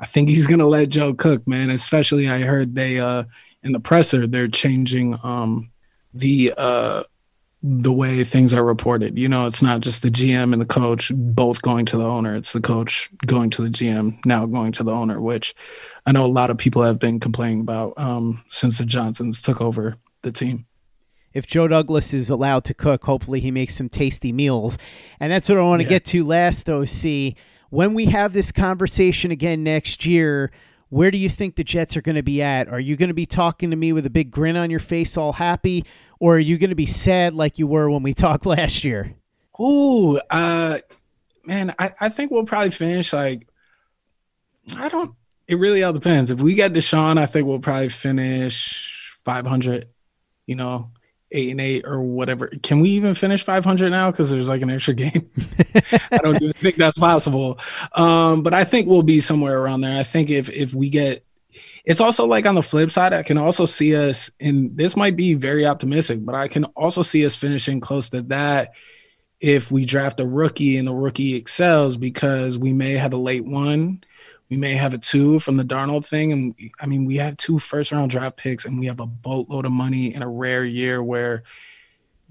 I 0.00 0.06
think 0.06 0.30
he's 0.30 0.46
gonna 0.46 0.66
let 0.66 0.88
Joe 0.88 1.12
cook, 1.12 1.46
man. 1.46 1.68
Especially 1.68 2.26
I 2.26 2.40
heard 2.40 2.74
they 2.74 2.98
uh 2.98 3.24
in 3.62 3.72
the 3.72 3.80
presser 3.80 4.26
they're 4.26 4.48
changing 4.48 5.18
um 5.22 5.70
the 6.14 6.54
uh 6.56 7.02
the 7.62 7.92
way 7.92 8.22
things 8.22 8.52
are 8.54 8.64
reported. 8.64 9.18
You 9.18 9.28
know, 9.28 9.46
it's 9.46 9.62
not 9.62 9.80
just 9.80 10.02
the 10.02 10.10
GM 10.10 10.52
and 10.52 10.60
the 10.60 10.66
coach 10.66 11.10
both 11.14 11.62
going 11.62 11.86
to 11.86 11.96
the 11.96 12.04
owner. 12.04 12.34
It's 12.34 12.52
the 12.52 12.60
coach 12.60 13.10
going 13.24 13.50
to 13.50 13.62
the 13.62 13.68
GM, 13.68 14.24
now 14.24 14.46
going 14.46 14.72
to 14.72 14.84
the 14.84 14.92
owner, 14.92 15.20
which 15.20 15.54
I 16.04 16.12
know 16.12 16.24
a 16.24 16.28
lot 16.28 16.50
of 16.50 16.58
people 16.58 16.82
have 16.82 16.98
been 16.98 17.18
complaining 17.18 17.60
about 17.60 17.94
um, 17.96 18.44
since 18.48 18.78
the 18.78 18.84
Johnsons 18.84 19.40
took 19.40 19.60
over 19.60 19.96
the 20.22 20.30
team. 20.30 20.66
If 21.32 21.46
Joe 21.46 21.68
Douglas 21.68 22.14
is 22.14 22.30
allowed 22.30 22.64
to 22.64 22.74
cook, 22.74 23.04
hopefully 23.04 23.40
he 23.40 23.50
makes 23.50 23.74
some 23.74 23.88
tasty 23.88 24.32
meals. 24.32 24.78
And 25.20 25.32
that's 25.32 25.48
what 25.48 25.58
I 25.58 25.62
want 25.62 25.80
to 25.80 25.84
yeah. 25.84 25.90
get 25.90 26.04
to 26.06 26.24
last, 26.24 26.70
OC. 26.70 27.34
When 27.70 27.94
we 27.94 28.06
have 28.06 28.32
this 28.32 28.52
conversation 28.52 29.30
again 29.30 29.62
next 29.62 30.06
year, 30.06 30.50
where 30.88 31.10
do 31.10 31.18
you 31.18 31.28
think 31.28 31.56
the 31.56 31.64
Jets 31.64 31.96
are 31.96 32.00
going 32.00 32.14
to 32.14 32.22
be 32.22 32.40
at? 32.40 32.68
Are 32.68 32.80
you 32.80 32.96
going 32.96 33.08
to 33.08 33.14
be 33.14 33.26
talking 33.26 33.70
to 33.70 33.76
me 33.76 33.92
with 33.92 34.06
a 34.06 34.10
big 34.10 34.30
grin 34.30 34.56
on 34.56 34.70
your 34.70 34.80
face, 34.80 35.16
all 35.16 35.32
happy? 35.32 35.84
Or 36.18 36.36
are 36.36 36.40
you 36.40 36.58
going 36.58 36.70
to 36.70 36.76
be 36.76 36.86
sad 36.86 37.34
like 37.34 37.58
you 37.58 37.66
were 37.66 37.90
when 37.90 38.02
we 38.02 38.14
talked 38.14 38.46
last 38.46 38.84
year? 38.84 39.14
Ooh, 39.60 40.18
uh, 40.30 40.78
man, 41.44 41.74
I, 41.78 41.92
I 42.00 42.08
think 42.08 42.30
we'll 42.30 42.44
probably 42.44 42.70
finish 42.70 43.12
like 43.12 43.48
I 44.76 44.88
don't. 44.88 45.14
It 45.46 45.58
really 45.58 45.82
all 45.82 45.92
depends. 45.92 46.30
If 46.30 46.40
we 46.40 46.54
get 46.54 46.72
Deshaun, 46.72 47.18
I 47.18 47.26
think 47.26 47.46
we'll 47.46 47.60
probably 47.60 47.88
finish 47.88 49.16
500. 49.24 49.88
You 50.46 50.56
know, 50.56 50.90
eight 51.32 51.50
and 51.50 51.60
eight 51.60 51.84
or 51.86 52.00
whatever. 52.00 52.48
Can 52.62 52.80
we 52.80 52.90
even 52.90 53.14
finish 53.14 53.44
500 53.44 53.90
now? 53.90 54.10
Because 54.10 54.30
there's 54.30 54.48
like 54.48 54.62
an 54.62 54.70
extra 54.70 54.94
game. 54.94 55.30
I 56.10 56.18
don't 56.18 56.36
even 56.36 56.52
think 56.52 56.76
that's 56.76 56.98
possible. 56.98 57.58
Um, 57.92 58.42
but 58.42 58.54
I 58.54 58.64
think 58.64 58.88
we'll 58.88 59.02
be 59.02 59.20
somewhere 59.20 59.60
around 59.60 59.82
there. 59.82 59.98
I 59.98 60.02
think 60.02 60.30
if 60.30 60.48
if 60.50 60.74
we 60.74 60.88
get 60.88 61.25
it's 61.86 62.00
also 62.00 62.26
like 62.26 62.46
on 62.46 62.56
the 62.56 62.62
flip 62.62 62.90
side, 62.90 63.12
I 63.12 63.22
can 63.22 63.38
also 63.38 63.64
see 63.64 63.94
us, 63.94 64.30
and 64.40 64.76
this 64.76 64.96
might 64.96 65.16
be 65.16 65.34
very 65.34 65.64
optimistic, 65.64 66.24
but 66.24 66.34
I 66.34 66.48
can 66.48 66.64
also 66.64 67.02
see 67.02 67.24
us 67.24 67.36
finishing 67.36 67.78
close 67.78 68.08
to 68.10 68.22
that 68.22 68.74
if 69.40 69.70
we 69.70 69.84
draft 69.84 70.18
a 70.18 70.26
rookie 70.26 70.78
and 70.78 70.88
the 70.88 70.94
rookie 70.94 71.34
excels 71.36 71.96
because 71.96 72.58
we 72.58 72.72
may 72.72 72.94
have 72.94 73.12
a 73.12 73.18
late 73.18 73.44
one. 73.44 74.02
We 74.50 74.56
may 74.56 74.74
have 74.74 74.94
a 74.94 74.98
two 74.98 75.38
from 75.40 75.56
the 75.56 75.64
Darnold 75.64 76.08
thing. 76.08 76.32
And 76.32 76.54
I 76.80 76.86
mean, 76.86 77.04
we 77.04 77.16
have 77.16 77.36
two 77.36 77.58
first 77.58 77.92
round 77.92 78.10
draft 78.10 78.36
picks 78.36 78.64
and 78.64 78.80
we 78.80 78.86
have 78.86 79.00
a 79.00 79.06
boatload 79.06 79.66
of 79.66 79.72
money 79.72 80.14
in 80.14 80.22
a 80.22 80.28
rare 80.28 80.64
year 80.64 81.02
where 81.02 81.42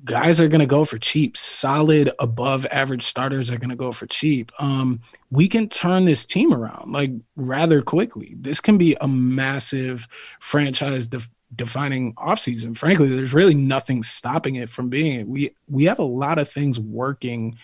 guys 0.04 0.40
are 0.40 0.48
going 0.48 0.60
to 0.60 0.66
go 0.66 0.86
for 0.86 0.98
cheap. 0.98 1.38
Solid 1.38 2.12
above 2.20 2.66
average 2.72 3.04
starters 3.04 3.50
are 3.50 3.58
going 3.58 3.70
to 3.70 3.76
go 3.76 3.92
for 3.92 4.06
cheap. 4.06 4.52
Um, 4.60 5.00
we 5.32 5.48
can 5.48 5.70
turn 5.70 6.06
this 6.06 6.26
team 6.26 6.54
around 6.54 6.92
like 6.92 7.12
rather 7.36 7.82
quickly. 7.82 8.36
This 8.38 8.60
can 8.60 8.78
be 8.78 8.96
a 9.00 9.08
massive 9.08 10.08
franchise 10.40 11.08
def- 11.08 11.30
defining 11.56 12.14
offseason. 12.16 12.78
Frankly, 12.78 13.10
there's 13.10 13.34
really 13.34 13.56
nothing 13.56 14.04
stopping 14.04 14.56
it 14.56 14.70
from 14.70 14.90
being. 14.90 15.28
We 15.28 15.52
we 15.68 15.86
have 15.86 16.00
a 16.00 16.04
lot 16.04 16.38
of 16.38 16.50
things 16.50 16.80
working 16.80 17.58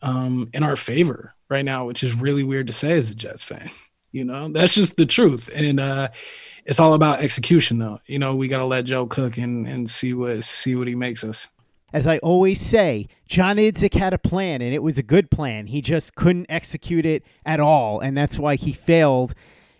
um, 0.00 0.50
in 0.52 0.62
our 0.62 0.76
favor 0.76 1.34
right 1.48 1.64
now, 1.64 1.86
which 1.86 2.02
is 2.02 2.14
really 2.14 2.42
weird 2.42 2.66
to 2.68 2.72
say 2.72 2.92
as 2.92 3.10
a 3.10 3.14
Jets 3.14 3.44
fan. 3.44 3.70
You 4.14 4.26
know, 4.26 4.48
that's 4.48 4.74
just 4.74 4.98
the 4.98 5.06
truth. 5.06 5.48
And 5.54 5.80
uh, 5.80 6.08
it's 6.64 6.80
all 6.80 6.94
about 6.94 7.20
execution 7.20 7.78
though. 7.78 8.00
You 8.06 8.18
know, 8.18 8.34
we 8.34 8.48
gotta 8.48 8.64
let 8.64 8.84
Joe 8.84 9.06
cook 9.06 9.36
and, 9.36 9.66
and 9.66 9.88
see 9.88 10.14
what 10.14 10.44
see 10.44 10.74
what 10.74 10.88
he 10.88 10.94
makes 10.94 11.24
us. 11.24 11.48
As 11.92 12.06
I 12.06 12.18
always 12.18 12.58
say, 12.58 13.08
John 13.26 13.56
Idzik 13.56 13.94
had 13.94 14.14
a 14.14 14.18
plan 14.18 14.62
and 14.62 14.72
it 14.72 14.82
was 14.82 14.98
a 14.98 15.02
good 15.02 15.30
plan. 15.30 15.66
He 15.66 15.82
just 15.82 16.14
couldn't 16.14 16.46
execute 16.48 17.04
it 17.04 17.22
at 17.44 17.60
all, 17.60 18.00
and 18.00 18.16
that's 18.16 18.38
why 18.38 18.56
he 18.56 18.72
failed. 18.72 19.34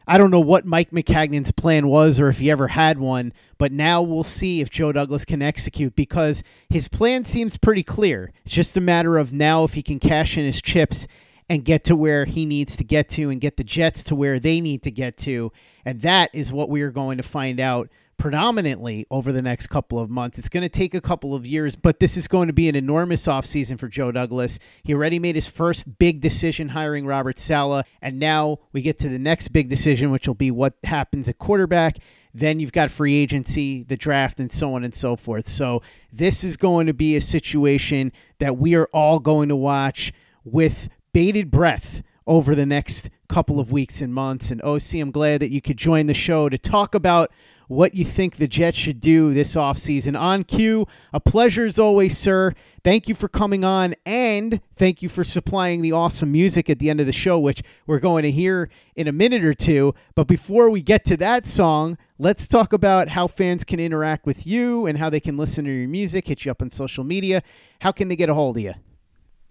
I 0.06 0.18
don't 0.18 0.32
know 0.32 0.40
what 0.40 0.66
Mike 0.66 0.90
Maccagnan's 0.90 1.52
plan 1.52 1.86
was 1.86 2.18
or 2.18 2.28
if 2.28 2.40
he 2.40 2.50
ever 2.50 2.68
had 2.68 2.98
one, 2.98 3.32
but 3.56 3.70
now 3.70 4.02
we'll 4.02 4.24
see 4.24 4.60
if 4.60 4.68
Joe 4.68 4.90
Douglas 4.92 5.24
can 5.24 5.40
execute 5.40 5.94
because 5.94 6.42
his 6.68 6.88
plan 6.88 7.22
seems 7.22 7.56
pretty 7.56 7.84
clear. 7.84 8.32
It's 8.44 8.54
just 8.54 8.76
a 8.76 8.80
matter 8.80 9.16
of 9.16 9.32
now 9.32 9.62
if 9.62 9.74
he 9.74 9.82
can 9.82 10.00
cash 10.00 10.36
in 10.36 10.44
his 10.44 10.60
chips 10.60 11.06
and 11.52 11.66
get 11.66 11.84
to 11.84 11.94
where 11.94 12.24
he 12.24 12.46
needs 12.46 12.78
to 12.78 12.82
get 12.82 13.10
to 13.10 13.28
and 13.28 13.38
get 13.38 13.58
the 13.58 13.62
Jets 13.62 14.02
to 14.04 14.14
where 14.14 14.40
they 14.40 14.58
need 14.58 14.82
to 14.84 14.90
get 14.90 15.18
to. 15.18 15.52
And 15.84 16.00
that 16.00 16.30
is 16.32 16.50
what 16.50 16.70
we 16.70 16.80
are 16.80 16.90
going 16.90 17.18
to 17.18 17.22
find 17.22 17.60
out 17.60 17.90
predominantly 18.16 19.06
over 19.10 19.32
the 19.32 19.42
next 19.42 19.66
couple 19.66 19.98
of 19.98 20.08
months. 20.08 20.38
It's 20.38 20.48
going 20.48 20.62
to 20.62 20.70
take 20.70 20.94
a 20.94 21.00
couple 21.02 21.34
of 21.34 21.46
years, 21.46 21.76
but 21.76 22.00
this 22.00 22.16
is 22.16 22.26
going 22.26 22.46
to 22.46 22.54
be 22.54 22.70
an 22.70 22.74
enormous 22.74 23.26
offseason 23.26 23.78
for 23.78 23.86
Joe 23.86 24.10
Douglas. 24.10 24.58
He 24.82 24.94
already 24.94 25.18
made 25.18 25.34
his 25.34 25.46
first 25.46 25.98
big 25.98 26.22
decision 26.22 26.70
hiring 26.70 27.04
Robert 27.04 27.38
Saleh, 27.38 27.84
and 28.00 28.18
now 28.18 28.60
we 28.72 28.80
get 28.80 28.98
to 29.00 29.10
the 29.10 29.18
next 29.18 29.48
big 29.48 29.68
decision, 29.68 30.10
which 30.10 30.26
will 30.26 30.34
be 30.34 30.50
what 30.50 30.72
happens 30.84 31.28
at 31.28 31.36
quarterback. 31.36 31.98
Then 32.32 32.60
you've 32.60 32.72
got 32.72 32.90
free 32.90 33.16
agency, 33.16 33.82
the 33.82 33.98
draft, 33.98 34.40
and 34.40 34.50
so 34.50 34.72
on 34.72 34.84
and 34.84 34.94
so 34.94 35.16
forth. 35.16 35.48
So, 35.48 35.82
this 36.10 36.44
is 36.44 36.56
going 36.56 36.86
to 36.86 36.94
be 36.94 37.14
a 37.14 37.20
situation 37.20 38.10
that 38.38 38.56
we 38.56 38.74
are 38.74 38.88
all 38.94 39.18
going 39.18 39.50
to 39.50 39.56
watch 39.56 40.14
with 40.44 40.88
bated 41.12 41.50
breath 41.50 42.02
over 42.26 42.54
the 42.54 42.66
next 42.66 43.10
couple 43.28 43.58
of 43.58 43.72
weeks 43.72 44.00
and 44.00 44.12
months. 44.12 44.50
And 44.50 44.60
oh, 44.62 44.74
OC, 44.74 44.94
I'm 44.94 45.10
glad 45.10 45.40
that 45.40 45.50
you 45.50 45.60
could 45.60 45.76
join 45.76 46.06
the 46.06 46.14
show 46.14 46.48
to 46.48 46.58
talk 46.58 46.94
about 46.94 47.30
what 47.68 47.94
you 47.94 48.04
think 48.04 48.36
the 48.36 48.46
Jets 48.46 48.76
should 48.76 49.00
do 49.00 49.32
this 49.32 49.56
offseason. 49.56 50.12
OnCue, 50.12 50.86
a 51.12 51.20
pleasure 51.20 51.64
as 51.64 51.78
always, 51.78 52.18
sir. 52.18 52.52
Thank 52.84 53.08
you 53.08 53.14
for 53.14 53.28
coming 53.28 53.64
on 53.64 53.94
and 54.04 54.60
thank 54.76 55.00
you 55.00 55.08
for 55.08 55.24
supplying 55.24 55.80
the 55.80 55.92
awesome 55.92 56.30
music 56.30 56.68
at 56.68 56.80
the 56.80 56.90
end 56.90 57.00
of 57.00 57.06
the 57.06 57.12
show, 57.12 57.38
which 57.38 57.62
we're 57.86 58.00
going 58.00 58.24
to 58.24 58.30
hear 58.30 58.68
in 58.94 59.08
a 59.08 59.12
minute 59.12 59.44
or 59.44 59.54
two. 59.54 59.94
But 60.14 60.26
before 60.26 60.68
we 60.68 60.82
get 60.82 61.04
to 61.06 61.16
that 61.18 61.46
song, 61.46 61.96
let's 62.18 62.46
talk 62.46 62.72
about 62.72 63.08
how 63.08 63.26
fans 63.26 63.64
can 63.64 63.80
interact 63.80 64.26
with 64.26 64.46
you 64.46 64.84
and 64.86 64.98
how 64.98 65.08
they 65.08 65.20
can 65.20 65.36
listen 65.36 65.64
to 65.64 65.70
your 65.70 65.88
music, 65.88 66.26
hit 66.26 66.44
you 66.44 66.50
up 66.50 66.60
on 66.60 66.68
social 66.70 67.04
media. 67.04 67.42
How 67.80 67.92
can 67.92 68.08
they 68.08 68.16
get 68.16 68.28
a 68.28 68.34
hold 68.34 68.58
of 68.58 68.64
you? 68.64 68.74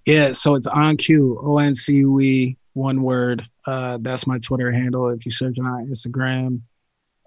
Yeah, 0.06 0.34
so 0.34 0.56
it's 0.56 0.68
OnCue, 0.68 1.38
O 1.44 1.60
N 1.60 1.76
C 1.76 1.96
U 1.96 2.20
E, 2.20 2.58
one 2.74 3.04
word. 3.04 3.48
Uh, 3.68 4.00
that's 4.02 4.26
my 4.26 4.40
Twitter 4.40 4.72
handle. 4.72 5.10
If 5.10 5.26
you 5.26 5.32
search 5.32 5.58
on 5.60 5.88
Instagram, 5.88 6.62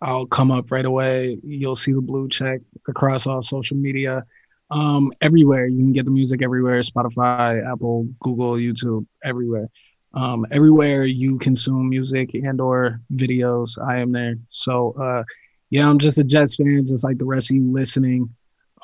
I'll 0.03 0.27
come 0.27 0.51
up 0.51 0.71
right 0.71 0.85
away. 0.85 1.39
You'll 1.45 1.77
see 1.77 1.93
the 1.93 2.01
blue 2.01 2.29
check 2.29 2.61
across 2.89 3.27
all 3.27 3.43
social 3.43 3.77
media. 3.77 4.25
Um, 4.71 5.13
everywhere 5.21 5.67
you 5.67 5.79
can 5.79 5.93
get 5.93 6.05
the 6.05 6.11
music 6.11 6.43
everywhere 6.43 6.81
Spotify, 6.81 7.65
Apple, 7.71 8.09
Google, 8.21 8.55
YouTube, 8.55 9.07
everywhere. 9.23 9.69
Um, 10.15 10.47
everywhere 10.51 11.05
you 11.05 11.39
consume 11.39 11.89
music 11.89 12.35
and 12.35 12.61
or 12.61 13.01
videos, 13.13 13.79
I 13.85 13.99
am 13.99 14.13
there. 14.13 14.37
So 14.49 14.93
uh, 15.01 15.25
yeah, 15.71 15.89
I'm 15.89 15.99
just 15.99 16.19
a 16.19 16.25
Jets 16.25 16.57
fan, 16.57 16.87
just 16.87 17.05
like 17.05 17.19
the 17.19 17.25
rest 17.25 17.51
of 17.51 17.57
you 17.57 17.73
listening. 17.73 18.35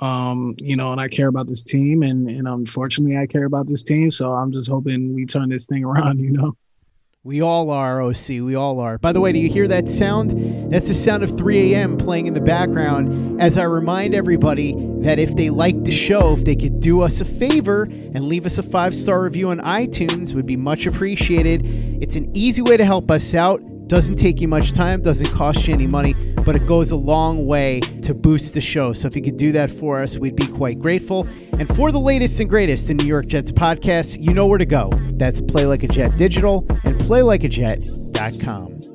Um, 0.01 0.55
you 0.59 0.77
know, 0.77 0.93
and 0.93 1.01
I 1.01 1.09
care 1.09 1.29
about 1.29 1.47
this 1.47 1.63
team, 1.63 2.03
and 2.03 2.29
and 2.29 2.49
unfortunately, 2.49 3.19
I 3.19 3.27
care 3.27 3.45
about 3.45 3.69
this 3.69 3.83
team. 3.83 4.11
So 4.11 4.33
I'm 4.33 4.53
just 4.53 4.71
hoping 4.71 5.15
we 5.15 5.27
turn 5.27 5.49
this 5.49 5.67
thing 5.67 5.85
around. 5.91 6.19
You 6.21 6.33
know. 6.33 6.57
We 7.23 7.43
all 7.43 7.69
are, 7.69 8.01
OC. 8.01 8.29
We 8.29 8.55
all 8.55 8.81
are. 8.81 8.97
By 8.97 9.13
the 9.13 9.21
way, 9.21 9.31
do 9.31 9.39
you 9.39 9.51
hear 9.51 9.69
that 9.69 9.91
sound? 9.91 10.31
That's 10.73 10.89
the 10.89 10.95
sound 10.95 11.23
of 11.23 11.37
3 11.37 11.75
a.m. 11.75 11.99
playing 11.99 12.27
in 12.27 12.33
the 12.33 12.41
background 12.41 13.43
as 13.43 13.59
I 13.59 13.65
remind 13.65 14.15
everybody 14.15 14.75
that 15.03 15.19
if 15.19 15.37
they 15.37 15.51
like 15.51 15.85
the 15.85 15.91
show, 15.91 16.33
if 16.33 16.47
they 16.47 16.57
could 16.57 16.81
do 16.81 17.03
us 17.03 17.21
a 17.21 17.27
favor 17.27 17.83
and 17.83 18.23
leave 18.23 18.47
us 18.47 18.57
a 18.57 18.63
five 18.63 18.95
star 18.95 19.23
review 19.23 19.51
on 19.51 19.59
iTunes, 19.59 20.35
would 20.35 20.47
be 20.47 20.57
much 20.57 20.87
appreciated. 20.87 21.61
It's 22.01 22.17
an 22.17 22.35
easy 22.35 22.63
way 22.63 22.79
to 22.79 22.87
help 22.87 23.11
us 23.11 23.35
out. 23.35 23.61
Doesn't 23.91 24.17
take 24.19 24.41
you 24.41 24.47
much 24.47 24.71
time, 24.71 25.03
doesn't 25.03 25.35
cost 25.35 25.67
you 25.67 25.75
any 25.75 25.89
money, 25.89 26.15
but 26.47 26.55
it 26.55 26.65
goes 26.65 26.93
a 26.93 26.97
long 26.97 27.45
way 27.45 27.81
to 27.81 28.15
boost 28.15 28.55
the 28.55 28.61
show. 28.61 28.93
So 28.93 29.09
if 29.09 29.17
you 29.17 29.23
could 29.23 29.37
do 29.37 29.51
that 29.51 29.69
for 29.69 30.01
us, 30.01 30.17
we'd 30.17 30.37
be 30.37 30.47
quite 30.47 30.79
grateful. 30.79 31.27
And 31.59 31.67
for 31.75 31.91
the 31.91 31.99
latest 31.99 32.39
and 32.39 32.49
greatest 32.49 32.89
in 32.89 32.99
New 32.99 33.07
York 33.07 33.27
Jets 33.27 33.51
podcasts, 33.51 34.17
you 34.17 34.33
know 34.33 34.47
where 34.47 34.59
to 34.59 34.65
go. 34.65 34.91
That's 35.15 35.41
Play 35.41 35.67
Like 35.67 35.83
a 35.83 35.89
Jet 35.89 36.17
Digital 36.17 36.65
and 36.85 37.01
PlayLikeAJet.com. 37.01 38.90